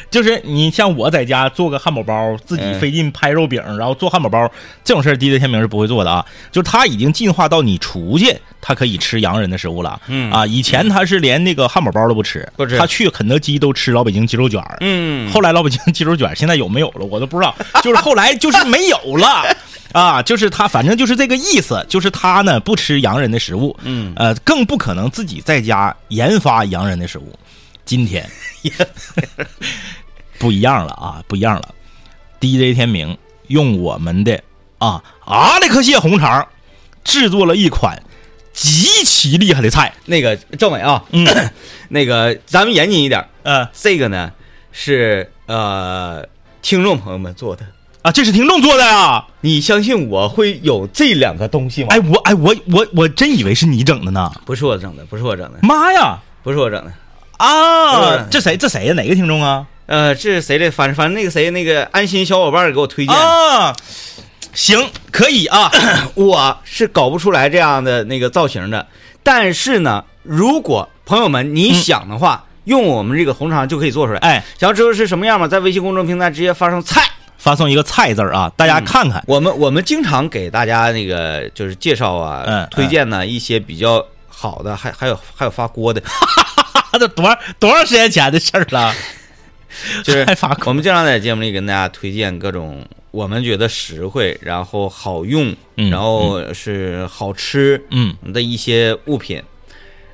[0.10, 4.52] 就是你像我在家做个汉堡包，自己嗯费劲拍肉饼，然后做汉堡包
[4.84, 6.26] 这种事儿，DJ 天明是不会做的啊。
[6.52, 10.02] 就是他已经进化到你出去，他可以吃洋人的食物了。
[10.08, 14.78] 嗯啊，以前他是连那个汉堡包都不吃，不吃他去肯德基都吃老北京鸡肉卷儿。
[14.82, 17.56] 嗯，后来老北京鸡肉卷现在有没有了，我都不知道。
[17.84, 19.45] 就是后来就是没有了
[19.91, 27.32] 啊，就是他反正就是这个意思，就是他呢不吃洋人的食物，嗯呃，更不可能自己在家研发洋人的食物。
[27.89, 28.30] 今天
[30.38, 31.73] 不一样了啊，不一样了。
[32.39, 34.43] DJ 天明用我们的
[34.78, 36.47] 啊阿列克谢红肠
[37.04, 37.99] 制作了一款
[38.54, 41.25] 极其厉害的菜，那个政委啊，嗯
[41.89, 44.32] 那个咱们严谨一点，呃这个呢
[44.71, 46.23] 是呃
[46.62, 47.65] 听众朋友们做的。
[48.04, 49.25] 啊，这是听众做的呀。
[49.41, 51.88] 你相信我会有这两个东西吗？
[51.89, 54.32] 哎，我哎我我我真以为是你整的呢。
[54.45, 56.19] 不是我整的，不是我整的，妈呀！
[56.43, 56.93] 不是我整的。
[57.39, 58.93] 啊，这谁这谁呀？
[58.93, 59.65] 哪个听众啊？
[59.86, 60.69] 呃，这是谁的？
[60.69, 63.73] 反正反正那个谁，那个安心小伙伴给我推荐，啊，
[64.54, 65.71] 行，可以啊。
[66.15, 68.86] 我是搞不出来这样的那个造型的。
[69.23, 74.19] 但是呢，如果朋友们你想的话，用我们这个红肠就可以做出来。
[74.19, 75.47] 哎，想要知道是什么样吗？
[75.47, 77.02] 在微信公众平台直接发送“菜
[77.38, 79.23] 发送一个“菜”字儿啊，大家看看”。。
[79.25, 86.02] 我们我们经常给大家那个就是介绍啊，嗯推荐呢一些比较好的，还还有还有发锅的，
[86.99, 88.93] 这多少多长时间前的事儿了？
[90.03, 90.25] 就是
[90.65, 99.41] 我们经常在节目里跟大家推荐各种我们觉得实惠，然后好用，嗯然后是好吃嗯的一些物品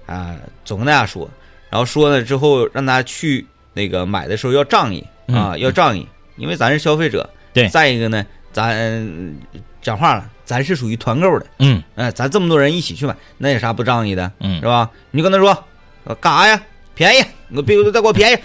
[0.05, 1.29] 啊，总跟大家说，
[1.69, 7.27] 然后说了之后让大家去那个买的时候要仗义啊，嗯要仗义，因为咱是消费者。
[7.53, 9.35] 对再一个呢，咱
[9.81, 14.29] 讲话了，咱是属于团购的，嗯哎，咱这么多人一起去买，那有啥不仗义的？
[14.41, 14.89] 嗯是吧？
[15.11, 15.63] 你就跟他说，
[16.05, 16.61] 呃干啥呀？
[16.93, 18.35] 便宜，你别再给我便宜，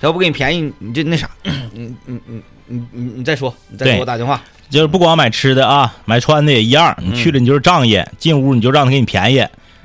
[0.00, 1.30] 他要不给你便宜，你就那啥，
[1.72, 4.40] 你你你你你你再说，你再给我打电话。
[4.68, 6.94] 就是不光买吃的啊，买穿的也一样。
[7.00, 9.38] 你去了你就是仗义，进屋你就让他给你便宜。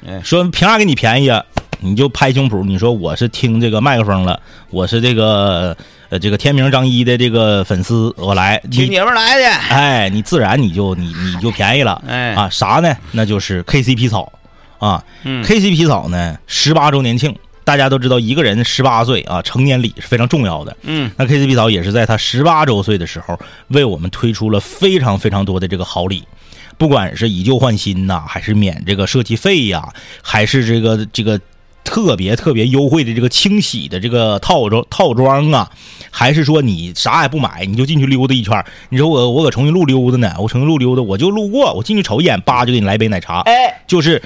[0.07, 1.43] 哎说凭啥给你便宜啊？
[1.81, 4.39] 你就拍胸脯，你说我是听这个麦克风了，
[4.69, 5.75] 我是这个
[6.09, 12.01] 呃这个天明张一的这个粉丝，我来，你听你们来的，哎，你自然你就你你就便宜了。
[12.07, 12.93] 哎啊，啥呢？
[13.11, 14.31] 那就是 KCP 草
[14.79, 20.75] 啊、嗯 k c 皮草呢，十八周年庆，大家都知道，一个人十八岁啊，成年礼是非常重要的。
[20.83, 26.23] 嗯那 KC 皮草也是在他十八周岁的时候，为我们推出了非常非常多的这个好礼，
[26.77, 29.87] 不管是以旧换新呐、还是免这个设计费呀、
[30.23, 31.39] 还是这个这个
[31.83, 35.69] 特别特别优惠的这个清洗的这个套装套装啊，
[36.11, 38.65] 还是说你啥也不买，你就进去溜达一圈儿？
[38.89, 44.21] 你说我我搁重庆路溜达呢，我重庆路溜达，我就路过，我进去瞅一眼，叭就给你来杯奶茶，哎，就是，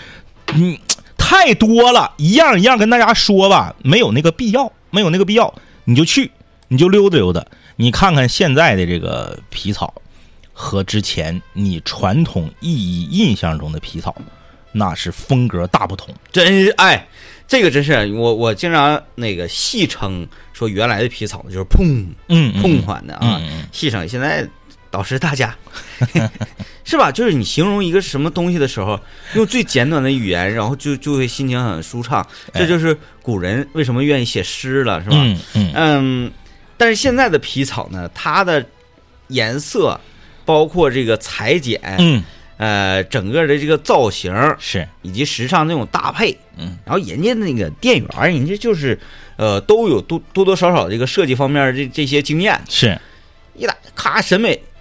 [0.53, 0.77] 嗯，
[1.17, 5.53] 太多了，一样一样跟大家说吧，没有那个必要，没有那个必要，
[5.85, 6.29] 你就去，
[6.67, 9.93] 你就溜达溜达，你看看现在的这个皮草
[10.51, 14.15] 和之前你传统意义印象中的皮草，
[14.71, 16.13] 那是风格大不同。
[16.31, 17.07] 真哎，
[17.47, 24.47] 这个真是我我经常那个戏称说原来的皮草就是砰嗯，嗯砰款的啊，嗯嗯戏称现在
[24.91, 25.55] 导师大家
[26.83, 27.11] 是吧？
[27.11, 28.99] 就是你形容一个什么东西的时候，
[29.35, 35.15] 用最简短的语言，然后就就会心情很舒畅，这就是古人为什么愿意写诗了，是吧？
[35.17, 35.71] 嗯嗯。
[35.73, 36.31] 嗯，
[36.77, 38.65] 但是现在的皮草呢，它的
[39.27, 39.99] 颜色，
[40.45, 42.23] 包括这个裁剪，嗯，
[42.57, 48.99] 呃，整个的这个造型，是，以及时尚那种搭配，嗯，然后人家那个店员，人家就是，
[49.37, 52.99] 呃，都有多多多少少这个设计方面儿这这些经验，是，
[53.55, 54.72] 一打咔审美，你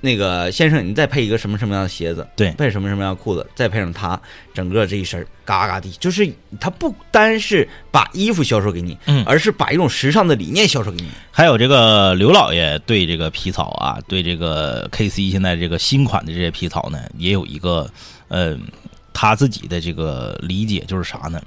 [0.00, 4.20] 那个先生，你再配一个什么什么样的鞋子，对配什么什么样的裤子，再配上它，
[4.54, 6.30] 整个这一身嘎嘎的，就是
[6.60, 11.08] 它不单是把衣服销售给你，嗯而是把一种时尚的理念销售给你。
[11.30, 17.90] 还有这个刘老爷对这个皮草啊，对这个 KC 现在这个新款的这些皮草呢，也有一个
[18.28, 18.56] 呃
[19.12, 21.42] 他自己的这个理解，就是啥呢？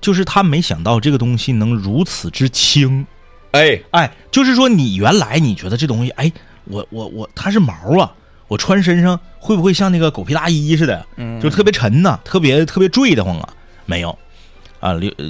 [0.00, 3.06] 就是他没想到这个东西能如此之轻，
[3.52, 6.32] 哎，哎，就是说你原来你觉得这东西，哎，
[6.64, 8.12] 我我我它是毛啊，
[8.48, 13.48] 我穿身上会不会像那个狗皮大衣似的，嗯就特别沉呐、特别特别坠得慌啊？
[13.86, 14.16] 没有，
[14.80, 15.24] 啊，流呃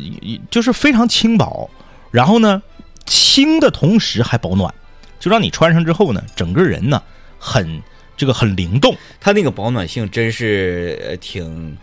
[0.50, 1.70] 就是非常轻薄，
[2.10, 2.62] 然后呢，
[3.06, 4.72] 轻的同时还保暖，
[5.18, 7.02] 就让你穿上之后呢，整个人呢
[7.38, 7.82] 很
[8.16, 11.76] 这个很灵动，它那个保暖性真是呃挺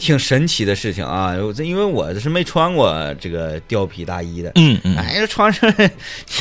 [0.00, 1.34] 挺神奇的事情啊！
[1.34, 5.70] 我这因为我是没穿过这个貂皮大衣的，嗯嗯，哎，穿上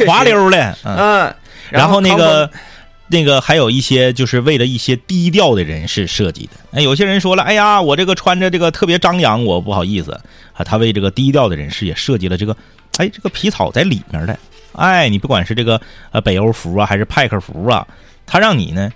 [0.07, 0.95] 滑溜的，嗯。
[0.97, 1.35] 嗯，
[1.69, 2.49] 然后那个
[3.09, 6.53] 那个还有一些就是为了一些低调的人士设计的。
[6.71, 10.13] 哎，有些人说了，哎呀，我这个穿着这个特别张扬，我不好意思
[10.53, 10.63] 啊。
[10.65, 12.55] 他为这个低调的人士也设计了这个，
[12.97, 14.39] 哎，这个皮草在里面的。
[14.73, 15.79] 哎，你不管是这个
[16.11, 17.85] 呃北欧服啊，还是派克服啊，
[18.25, 18.89] 他让你呢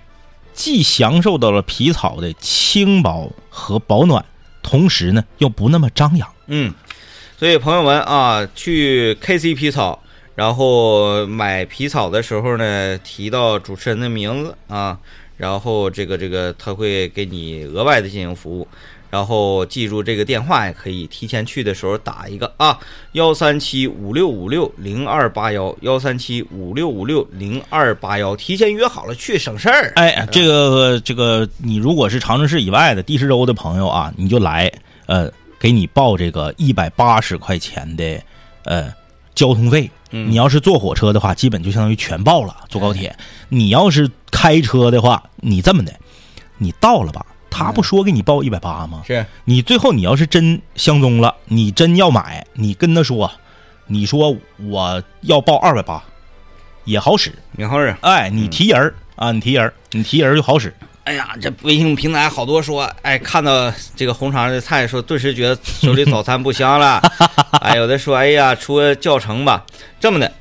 [0.54, 4.24] 既享受到了皮草的轻薄和保暖，
[4.64, 6.28] 同时呢又不那么张扬。
[6.48, 6.74] 嗯，
[7.38, 10.02] 所以朋友们啊，去 KC 皮草，
[10.34, 14.98] 然后买皮草的时候呢，提到主持人的名字啊，
[15.36, 18.66] 然后这个这个他会给你额外的进行服务。
[19.14, 22.76] 然后记住这个电话，也可以提前去的时候打一个啊，
[23.12, 29.92] 幺三七五六五六零二八幺，幺三七五六五六零二八幺，提前约好了去省事儿。
[29.94, 34.68] 哎，这个这个，你如果是长春市以外的第十州的朋友啊，你就来，
[35.06, 38.20] 呃，给你报这个一百八十块钱的
[38.64, 38.92] 呃
[39.36, 39.88] 交通费。
[40.10, 42.56] 嗯你要是坐火车的话，基本就相当于全报了。
[42.68, 43.16] 坐高铁，
[43.48, 45.92] 你要是开车的话，你这么的，
[46.58, 47.24] 你到了吧，
[47.54, 49.02] 他不说给你报一百八吗？
[49.06, 53.30] 是，你最后你要是真相中了，你真要买，你跟他说，
[53.86, 56.02] 你说我要报二百八，
[56.84, 57.32] 也好使。
[57.52, 57.98] 明浩啊。
[58.00, 60.74] 哎，你提人儿、啊，你提人儿，你提人儿就好使。
[61.04, 67.00] 哎呀，这微信平台好多说，哎，看到这个红肠的菜，说顿时觉得手里早餐不香了。
[67.60, 69.64] 哎，有的说，哎呀，出个教程吧。
[70.00, 70.32] 这么的，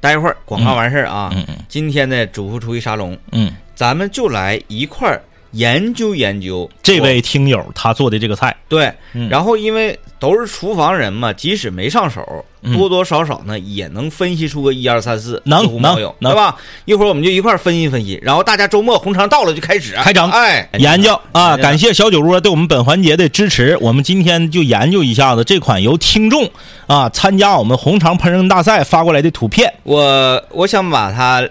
[0.00, 16.56] 待会儿广告完事儿啊，嗯嗯今天呢主妇厨艺沙龙，嗯，咱们就来一块儿研究研究这位听友他做的这个菜，对，嗯然后因为都是厨房人嘛，即使没上手，嗯多多少少呢也能分析出个一二三四，能能有，能对吧？
[16.84, 21.56] 一会儿我们就一块儿分析分析，然后大家周末红肠到了就开始开整哎，研究啊！
[21.56, 23.76] 感谢小酒窝对我们本环节的支持。
[23.80, 26.48] 我们今天就研究一下子这款由听众
[26.86, 29.72] 啊参加我们红肠烹饪大赛发过来的图片。
[29.82, 31.48] 我我想把它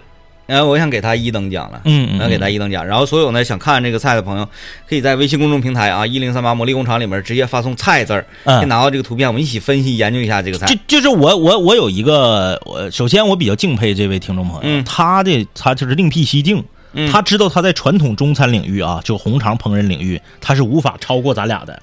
[0.50, 1.82] 然后我想给他一等奖了。
[1.86, 4.48] 嗯嗯，我要给他一等奖，然后所有呢想看这个菜的朋友，
[4.88, 10.76] 可以在微信公众平台啊一零三八魔力工厂里面直接发送“菜”字儿，可以嗯，拿到这个图片，我们一起分析研究一下这个菜就。
[10.88, 21.80] 就是我我我有一个，我首先我比较敬佩这位听众朋友，嗯他的他就是另辟蹊径，嗯他知道他在传统中餐领域啊，就红肠烹饪领域，他是无法超过咱俩的。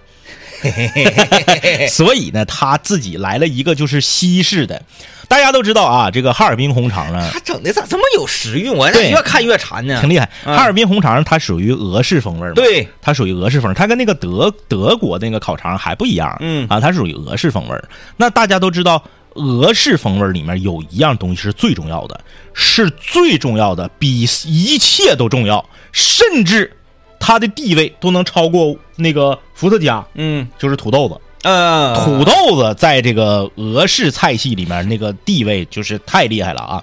[1.88, 4.80] 所以呢，他自己来了一个就是西式的。
[5.28, 8.68] 大家都知道啊，这个哈尔滨红肠呢他整的咋这么有食欲？
[8.68, 10.08] 我这越看越馋呢挺。
[10.08, 10.30] 厉害。
[10.44, 16.36] 嗯哈尔滨红肠它属于俄式风味嘛，，对，它属于俄式风味，它跟那个德德国那个烤肠还不一样。
[16.40, 17.88] 嗯啊，它属于俄式风味儿。
[18.16, 19.02] 那大家都知道，
[19.34, 22.20] 俄式风味儿里面有一样东西是最重要的，
[22.54, 26.72] 是最重要的，比一切都重要，甚至
[27.18, 31.20] 它的地位都能超过那个伏特加，嗯就是土豆子。
[31.42, 36.82] 呃，土豆子在这个俄式菜系里面那个地位就是太厉害了啊！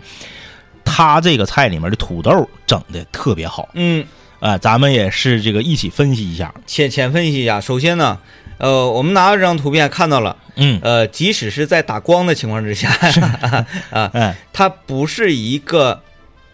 [0.86, 4.06] 他这个菜里面的土豆整的特别好嗯，
[4.40, 6.54] 啊、咱们也是这个一起分析一下。
[6.66, 7.60] 浅浅分析一下。
[7.60, 8.18] 首先呢，
[8.58, 12.90] 呃，我们拿到这张图片看到了，嗯，呃，即使是在打光的情况之下，
[13.92, 16.02] 啊，哎，它不是一个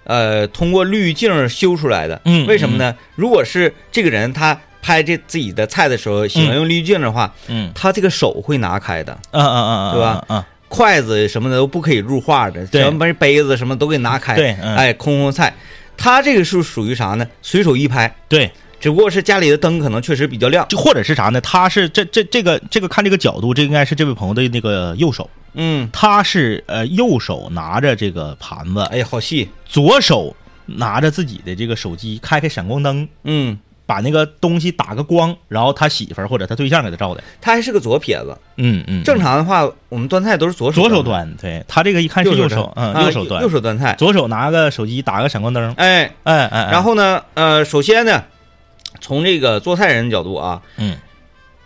[0.05, 2.19] 呃通过滤镜修出来的。
[2.25, 2.95] 嗯为什么呢？
[3.15, 10.25] 如果是这个人他拍这自己的菜的时候喜欢用滤镜的话，嗯，他这个手会拿开的，嗯嗯嗯嗯，对吧？
[10.29, 12.83] 嗯，筷子什么的都不可以入画的，对。
[12.83, 14.35] 什么杯子什么都给拿开。
[14.35, 14.75] 对嗯。
[14.75, 15.53] 哎，空空菜，
[15.97, 17.27] 他这个是属于啥呢？
[17.41, 20.65] 随手一拍，对，只不过是家里的灯可能确实比较亮。
[20.69, 21.41] 就或者是啥呢？
[21.41, 29.49] 他是这这这个这个看这个角度，这应该是这位朋友的那个右手，嗯，他是呃右手拿着这个盘子，哎呀，好细。
[29.65, 33.57] 左手拿着自己的这个手机，开开闪光灯，嗯，
[33.89, 37.23] 把那个东西打个光，然后他媳妇儿或者他对象给他照的。
[37.41, 38.37] 他还是个左撇子。
[38.57, 43.95] 嗯嗯，正常的话，我们端菜都是左手左手端，对他这个一看是右手，嗯，啊右手端，右手端菜。
[43.97, 46.71] 左手拿个手机打个闪光灯，哎，哎哎，哎。
[46.71, 48.25] 然后呢，呃，首先呢，
[49.01, 50.95] 从这个做菜人的角度啊，嗯。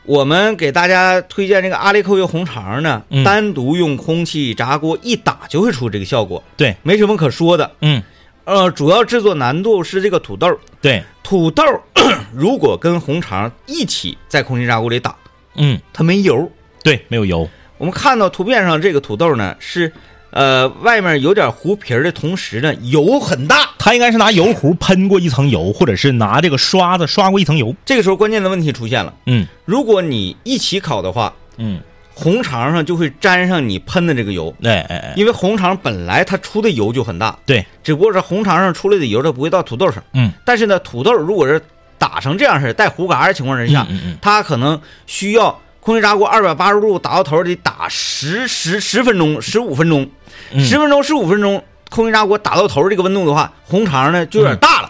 [0.05, 3.23] 我们给大家推荐这个阿里扣月红肠呢，嗯。
[3.25, 7.71] 单独用空气炸锅一打就会出这个效果，对，没什么可说的。
[7.81, 8.01] 嗯
[8.45, 11.63] 呃，主要制作难度是这个土豆，对，土豆
[12.35, 15.15] 如果跟红肠一起在空气炸锅里打，
[15.55, 15.79] 嗯。
[15.93, 16.51] 它没油。
[16.83, 19.89] 对，没有油，我们看到图片上这个土豆呢是，
[20.31, 23.69] 呃，外面有点糊皮儿的同时呢，油很大。
[23.79, 27.73] 它应该是拿油壶喷过一层油，或者是拿这个刷子刷过一层油。
[27.85, 29.47] 这个时候关键的问题出现了，嗯。
[29.63, 31.79] 如果你一起烤的话，嗯，
[32.13, 40.03] 红肠上就会沾上你喷的这个油，哎哎哎，因为红肠本来它出的油就很大，对，只不过是红肠上出来的油它不会到土豆上。
[40.13, 41.61] 嗯，但是呢，土豆如果是
[41.97, 50.07] 打成这样式带糊嘎的情况之下，嗯嗯它可能需要空气炸锅二百八十度打到头得打十十十分钟、十五分钟，
[50.51, 50.63] 嗯。
[50.63, 54.82] 十分钟、十五分钟，空气炸锅打到头这个温度的话，红肠呢就有点大了。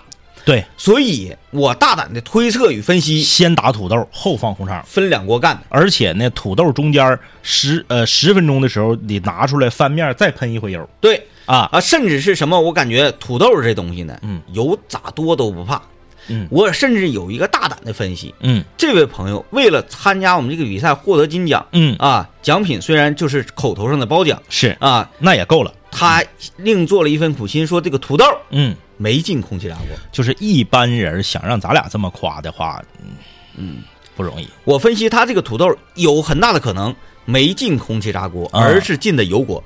[0.46, 5.58] 对，所以我大胆的推测与分析，先打土豆，后放红肠，分两锅干。
[5.70, 11.70] 而且呢，土豆中间十呃十分钟的时候，你拿出来翻面再喷一回油对啊。
[11.72, 12.60] 啊，甚至是什么？
[12.60, 15.82] 我感觉土豆这东西呢，嗯，油咋多都不怕。
[16.30, 25.74] 嗯我甚至有一个大胆的分析，嗯这位朋友为了参加我们这个比赛获得金奖嗯，啊，奖品虽然就是口头上的褒奖是，啊，那也够了。
[25.92, 26.24] 他
[26.56, 29.88] 另做了一份苦心，说这个土豆嗯，没进空气炸锅。
[30.12, 33.12] 就是一般人想让咱俩这么夸的话，嗯
[33.56, 33.84] 嗯，
[34.16, 34.48] 不容易。
[34.64, 39.64] 我分析他这个土豆有很大的可能没进空气炸锅，啊而是进的油锅。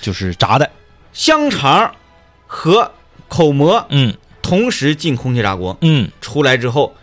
[0.00, 0.70] 就是炸的，
[1.12, 1.90] 香肠
[2.46, 2.90] 和
[3.28, 6.94] 口蘑嗯同时进空气炸锅，嗯，出来之后，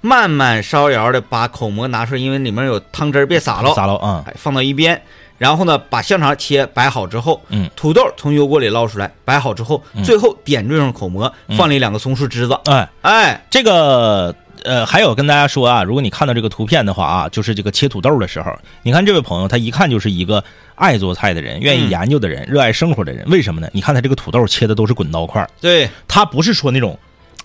[0.00, 5.00] 慢慢烧窑的把口蘑拿出来，因为里面有汤汁儿，别洒了，撒了啊，哎，放到一边。
[5.38, 10.02] 然后呢，把香肠切摆好之后，嗯，土豆从油锅里捞出来，摆好之后，嗯。
[10.04, 11.56] 最后点缀上口蘑，嗯。
[11.56, 20.42] 放里两个松树枝子，哎，哎，这个呃，还有跟大家说啊，如果你看到这个图片的话啊，就是这个切土豆的时候，你看这位朋友，他一看就是一个
[20.74, 21.90] 爱做菜的人，愿意嗯。
[21.90, 23.24] 研究的人，热爱生活的人。
[23.28, 23.68] 为什么呢？
[23.72, 26.98] 你看他这个土豆切的都是滚刀块儿，对，他不是说那种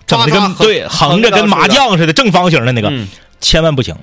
[0.04, 3.06] 整的跟对横横着跟麻将似的正方形的那个，嗯。
[3.40, 3.94] 千万不行。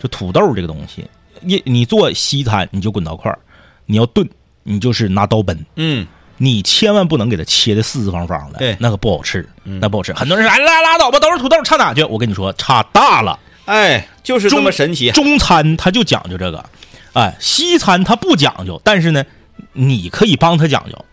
[0.00, 1.06] 就土豆这个东西，
[1.44, 3.38] 你你做西餐你就滚刀块儿，
[3.86, 4.28] 你要炖
[4.62, 5.64] 你就是拿刀奔。
[5.76, 6.06] 嗯，
[6.38, 10.12] 你千万不能给它切的四四方方的，对那个不好吃，嗯那不好吃。
[10.12, 12.02] 很多人说，哎，拉拉倒吧，都是土豆，差哪去？
[12.04, 13.38] 我跟你说，差大了。
[13.64, 16.64] 哎，就是这么神奇，中餐它就讲究这个，
[17.12, 19.24] 哎，西餐它不讲究，但是呢，
[19.72, 21.04] 你可以帮它讲究，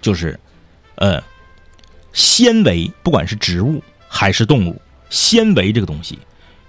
[0.00, 0.38] 就是，
[0.94, 1.20] 呃，
[2.12, 6.16] 纤维，不管是植物还是动物，纤维这个东西，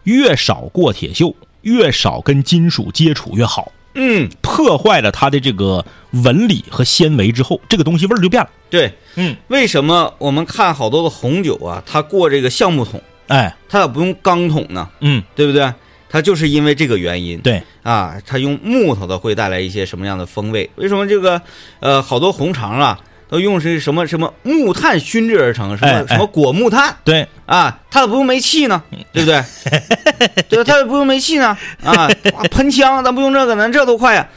[0.03, 1.31] 越少过铁锈，
[1.61, 3.71] 越少跟金属接触越好。
[3.95, 8.49] 嗯，破坏了它的这个纹理和纤维之后，这个东西味儿就变了。
[8.69, 14.87] 对，嗯，为什么我们看好多的红酒啊，它过这个橡木桶，哎，它咋不用钢桶呢？
[15.01, 15.73] 嗯，对不对？
[16.07, 17.39] 它就是因为这个原因。
[17.41, 20.69] 对，啊，它用木头的会带来一些什么样的风味？
[20.75, 21.41] 为什么这个
[21.79, 22.99] 呃好多红肠啊
[23.29, 27.79] 都用是什么什么木炭熏制而成，什么、什么果木炭对，啊？
[27.91, 28.81] 它咋不用煤气呢？
[29.13, 29.43] 对不对？
[30.49, 31.55] 对，它咋不用煤气呢？
[31.83, 32.09] 啊，
[32.49, 34.27] 喷枪咱不用这个，咱这都快呀、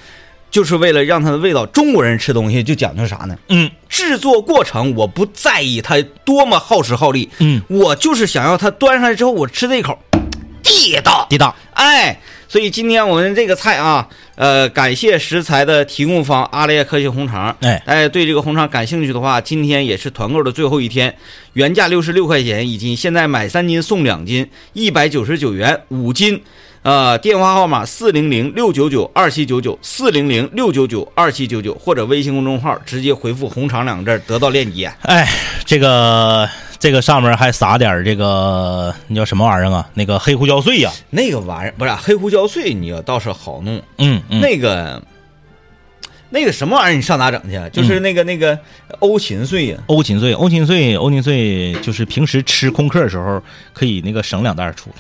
[0.51, 3.37] 就是为了让它的味道，中国人吃东西就讲究啥呢？
[3.49, 9.99] 嗯制作过程我不在意它多么耗时耗力，嗯，我就是想要它端上来之后，我吃这一口
[10.91, 11.27] 地道。
[11.31, 12.19] 地道，哎，
[12.49, 17.55] 所以今天我们这个菜啊，呃，感谢食材的提供方阿列科技红肠。
[17.61, 21.15] 哎，哎对这个红肠感兴趣的话，今天也是团购的最后一天，
[21.53, 26.43] 原价六十六块钱一斤，现在买三斤送两斤，一百九十九元五斤。
[26.83, 34.93] 呃，电话号码四零零六九九二七九九四零零六九九二七九九，或者微信公众号直接回复“红肠”两个字儿得到链接。
[35.03, 35.29] 哎，
[35.65, 36.49] 这个
[36.83, 39.89] 这个上面还撒点这个那叫什么玩意儿啊？
[39.95, 43.81] 那个黑胡椒碎呀、那个玩意儿不是啊黑胡椒碎，你要倒是好弄。
[43.99, 45.01] 嗯嗯，那个
[46.29, 47.69] 那个什么玩意儿，你上哪整去啊？
[47.69, 48.59] 就是那个那个
[48.99, 53.41] 欧芹碎呀、欧芹碎，欧芹碎，欧芹碎，就是平时吃空客的时候
[53.73, 54.97] 可以那个省两袋出来。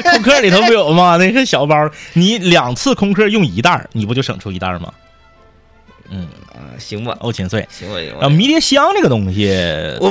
[0.12, 1.18] 空客里头不有吗？
[1.18, 4.78] 那是小包，你两次空客用一袋，你不就省出一袋儿
[6.16, 6.26] 吗？
[6.52, 8.28] 啊，行吧，欧芹碎，行吧，行吧啊，吧。
[8.28, 9.48] 迷迭香这个东西，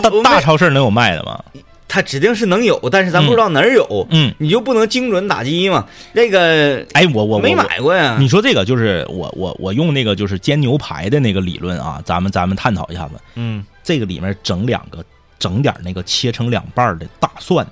[0.02, 1.44] 大大超市能有卖的吗？
[1.90, 5.88] 它指定是能有，但是咱不知道哪儿有，嗯，你就不能精准打击嘛？
[6.12, 8.18] 那个哎，我我我没买过呀。
[8.20, 13.14] 你说这个就是我我我用那个就是煎牛排的那个理论啊，咱们咱们探讨一下子。
[13.36, 15.02] 嗯，这个里面整两个，
[15.40, 17.66] 整点那个切成两半的大蒜，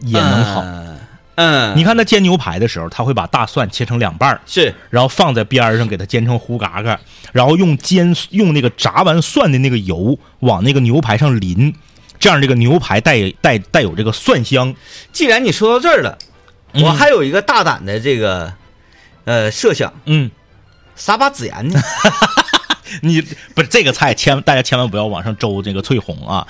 [0.00, 0.62] 也能好。
[0.62, 0.95] 嗯。
[1.36, 4.74] 嗯，你看他煎牛排的时候，他会把大蒜切成两半儿，是。
[4.90, 6.98] 然后放在边儿上给它煎成糊嘎嘎，
[7.32, 11.74] 然后用煎用那个炸完蒜的那个油往那个牛排上淋，
[12.18, 14.74] 这样这个牛排带带带有这个蒜香。
[15.12, 16.18] 既然你说到这儿了，
[16.72, 16.82] 嗯。
[16.82, 18.52] 我还有一个大胆的这个
[19.24, 20.30] 呃设想，嗯，
[20.94, 21.80] 撒把孜然呢？
[23.02, 23.20] 你
[23.54, 26.46] 不是这个菜，千大家千万不要往上周这个翠红啊！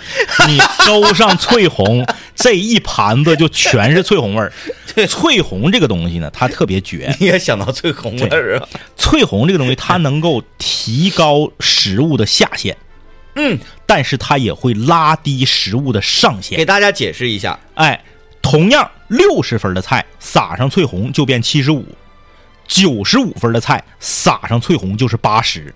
[0.47, 4.53] 你周上翠红，这一盘子就全是翠红味儿。
[5.09, 7.15] 翠红这个东西呢，它特别绝。
[7.19, 8.69] 你也想到翠红味儿啊？
[8.97, 12.77] 翠红这个东西，它能够提高食物的下限，
[13.37, 16.65] 嗯，但是它也会拉低食物的上限给。
[16.65, 18.05] 大家解释一下，哎，
[18.43, 21.85] 同样六十分的菜撒上翠红就变七十五，
[22.69, 25.73] 九十五分的菜撒上翠红就是八十。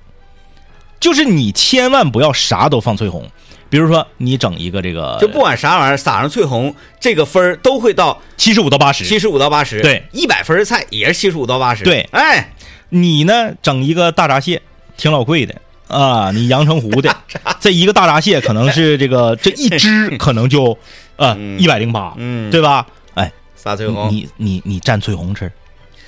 [1.01, 3.27] 就是你千万不要啥都放翠红，
[3.71, 9.81] 比如说你整一个这个就不管啥玩意儿，撒上翠红，这个分儿都会到七十五到八十，七十五到八十。
[9.81, 11.85] 对，一百分的菜也是七十五到八十。
[11.85, 12.07] 对。
[12.13, 12.53] 哎，
[12.91, 14.61] 你呢整一个大闸蟹，
[14.99, 15.55] 挺老贵的。
[15.89, 17.17] 啊，你阳澄湖的。
[17.59, 20.77] 这一个大闸蟹可能是这个这一只 可能就
[21.17, 21.59] 呃嗯。
[21.59, 22.87] 一百零八，嗯，对吧？
[23.15, 25.51] 哎，撒翠红，你你你蘸翠红吃。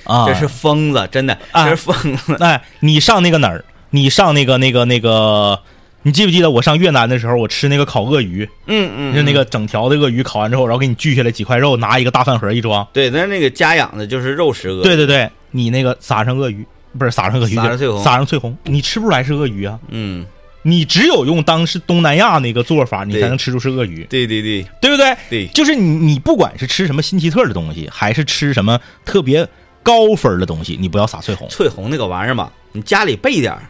[0.03, 1.63] 啊，这是疯子，真的，啊。
[1.63, 2.35] 这是疯子。
[2.39, 3.65] 哎，你上那个哪儿？
[3.95, 5.59] 你上那个那个那个，
[6.01, 12.85] 你记不记得我上越南的时候，我吃那个烤鳄鱼，嗯嗯，就那个整条的鳄鱼烤完之后，然后给你锯下来几块肉，拿一个大饭盒一装。
[12.91, 14.81] 对，那那个家养的就是肉食鳄。
[14.81, 16.65] 对对对，你那个撒上鳄鱼，
[16.97, 19.79] 不是撒上鳄鱼，撒上翠红撒上翠红，你吃不出来是鳄鱼啊。
[19.89, 20.25] 嗯，
[20.63, 25.15] 你只有用当时东南亚那个做法，你才能吃出是鳄鱼，对对对对不对？
[25.29, 29.47] 对，就是你，你不管是吃什么新奇特的东西，还是吃什么特别
[29.83, 31.47] 高分的东西，你不要撒翠红。
[31.49, 33.61] 翠红那个玩意儿吧，你家里备点儿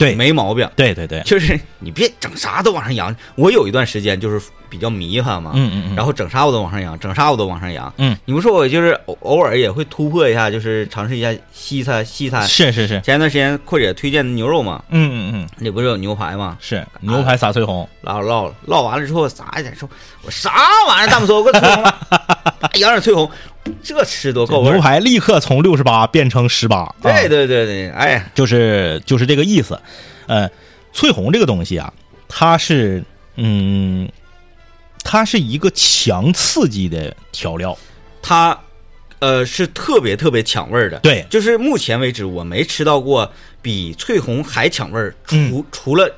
[0.00, 0.66] 对，没毛病。
[0.74, 3.14] 对对对，就是你别整啥都往上扬。
[3.34, 4.40] 我有一段时间就是
[4.70, 7.92] 比较迷哈嘛，嗯嗯嗯，然后整啥我都往上扬，整啥我都往上扬。
[7.98, 12.46] 嗯，你不说我就是偶偶尔也会突破一下，就是尝试一下西餐西餐。
[12.46, 16.56] 是是是，前一段时间阔姐推荐的牛肉嘛，嗯嗯嗯，里不是有牛排吗？
[16.60, 17.86] 是牛排撒翠红。
[18.02, 19.88] 唠唠了，唠完了之后撒一点，说
[20.22, 20.50] 我啥
[20.88, 21.10] 玩意儿？
[21.10, 21.98] 大木说，我给翠红了，
[22.78, 23.28] 扬点翠红，
[23.82, 24.70] 这吃多够味。
[24.70, 29.78] 牛排立刻从六十八变成十八，对啊对对对，哎呀，就是就是这个意思。
[30.26, 30.48] 呃，
[30.92, 31.92] 翠红这个东西啊，
[32.28, 33.02] 它是
[33.36, 34.08] 嗯，
[35.02, 37.76] 它是一个强刺激的调料，
[38.22, 38.58] 它
[39.18, 40.98] 呃是特别特别抢味儿的。
[40.98, 43.30] 对，就是目前为止我没吃到过
[43.62, 45.64] 比翠红还抢味儿，除、嗯。
[45.72, 46.10] 除了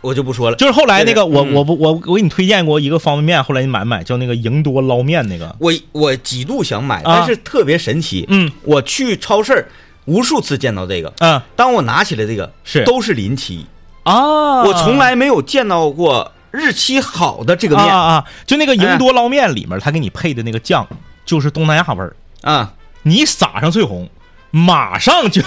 [0.00, 0.56] 我就不说了。
[0.56, 4.04] 就是后来那个我我不我我给你推荐过一个方便面，后来你买没买？
[4.04, 8.24] 叫那个营多捞面那个，我我几度想买，啊但是特别神奇。
[8.28, 8.50] 嗯。
[8.62, 9.66] 我去超市
[10.04, 11.40] 无数次见到这个，嗯。
[11.56, 12.84] 当我拿起来这个是。
[12.84, 13.66] 都是临期，
[14.04, 17.86] 啊，我从来没有见到过日期好的这个面。
[17.86, 20.86] 啊啊啊，就那个营多捞面里面，他给你配的那个酱，
[21.24, 22.14] 就是东南亚味儿。
[22.42, 24.08] 啊，你撒上翠红，
[24.50, 25.42] 马上就，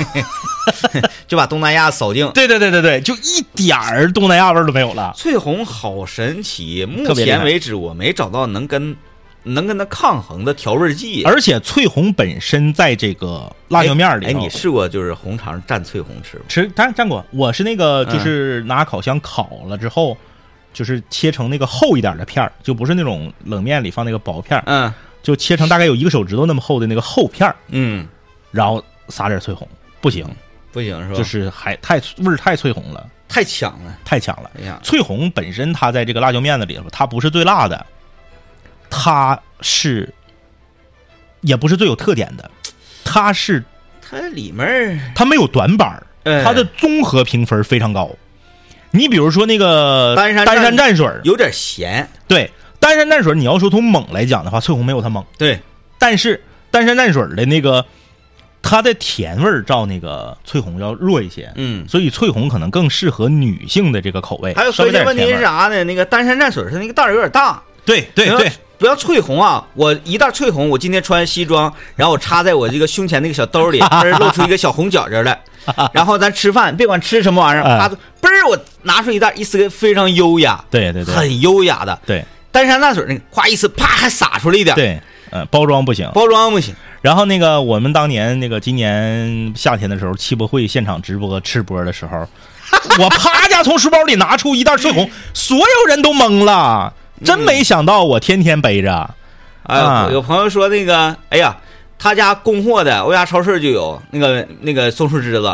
[1.28, 2.30] 就把东南亚扫净。
[2.34, 5.14] 对对对对对，就一点儿东南亚味儿都没有了。
[5.16, 8.96] 翠红好神奇，目前为止我没找到能跟
[9.44, 11.24] 能跟它抗衡的调味剂。
[11.24, 16.44] 而且翠红本身在这个辣椒面儿里哎，头你试过就是红肠蘸翠红吃吗？
[16.48, 20.16] 吃蘸蘸过，我是那个嗯就是拿烤箱烤了之后，
[20.74, 28.08] 就是切成那个厚一点的片儿，就不是那种冷面里放那个薄片儿，嗯就切成大概有一个手指头那么厚的那个厚片儿，嗯，
[28.50, 29.68] 然后撒点翠红，
[30.00, 30.28] 不行，
[30.72, 31.16] 不行是吧？
[31.16, 33.98] 就是还太味儿太翠红了，太抢了。
[34.04, 34.50] 太强了。
[34.60, 37.86] 哎呀，翠红本身它在这个辣椒面子里头，它不是最辣的，
[38.90, 40.12] 它是
[41.42, 42.50] 也不是最有特点的，
[43.04, 43.64] 它是
[44.02, 48.10] 它里面儿它没有短板儿，哎它的综合评分非常高。
[48.92, 52.08] 你比如说那个丹山丹山蘸蘸水儿，有点咸。
[52.28, 55.60] 对丹山蘸水儿，你要说从猛来讲的话，翠红没有它猛，对，
[55.98, 57.86] 但是丹山蘸水儿的那个
[58.62, 61.88] 它的甜味儿照那个翠红要弱一些，嗯。
[61.88, 64.54] 所以翠红可能更适合女性的这个口味。
[64.54, 65.26] 还有关键问题？
[65.26, 65.84] 是啥呢？
[65.84, 67.62] 那个丹山蘸水，它那个袋儿有点大。
[67.84, 69.66] 对对对，不要翠红啊！
[69.74, 75.40] 我一袋翠红，我今天穿西装，然后我插在我这个胸前那个小兜里， 嘣儿露出一个小红角角来。
[75.94, 77.90] 然后咱吃饭，别管吃什么玩意儿，哎啪，
[78.22, 81.14] 嘣儿我拿出一袋，一撕开非常优雅，对对对。
[81.14, 82.00] 很优雅的。
[82.06, 82.24] 对。
[82.52, 86.10] 丹山大水那个，咵一撕，啪还洒出来一点，对，呃，包装不行。
[86.14, 92.28] 包装不行，然后那个我们当年那个今年夏天的时候，汽博会现场直播吃播的时候，
[93.00, 99.10] 我啪家从书包里拿出一袋翠红， 所有人都懵了，真没想到我天天背着。
[99.64, 101.56] 哎啊，有朋友说那个，哎呀，
[101.98, 105.48] 他家供货的欧亚超市就有那个那个松树枝子，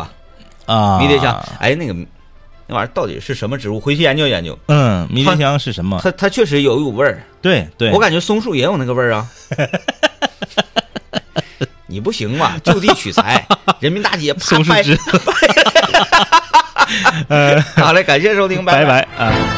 [0.66, 1.94] 啊，迷迭香，哎，那个
[2.68, 3.80] 那玩意儿到底是什么植物？
[3.80, 4.58] 回去研究研究。
[4.68, 6.00] 嗯，迷迭香是什么？
[6.04, 9.26] 它它确实有一股味儿，对对，我感觉松树也有那个味儿啊。
[11.88, 12.58] 你不行吧？
[12.64, 13.48] 就地取材，
[13.80, 14.46] 人民大街啪拍。
[14.46, 14.98] 松树枝，
[17.30, 19.08] 呃，好嘞，感谢收听，拜拜。
[19.18, 19.58] 拜啊。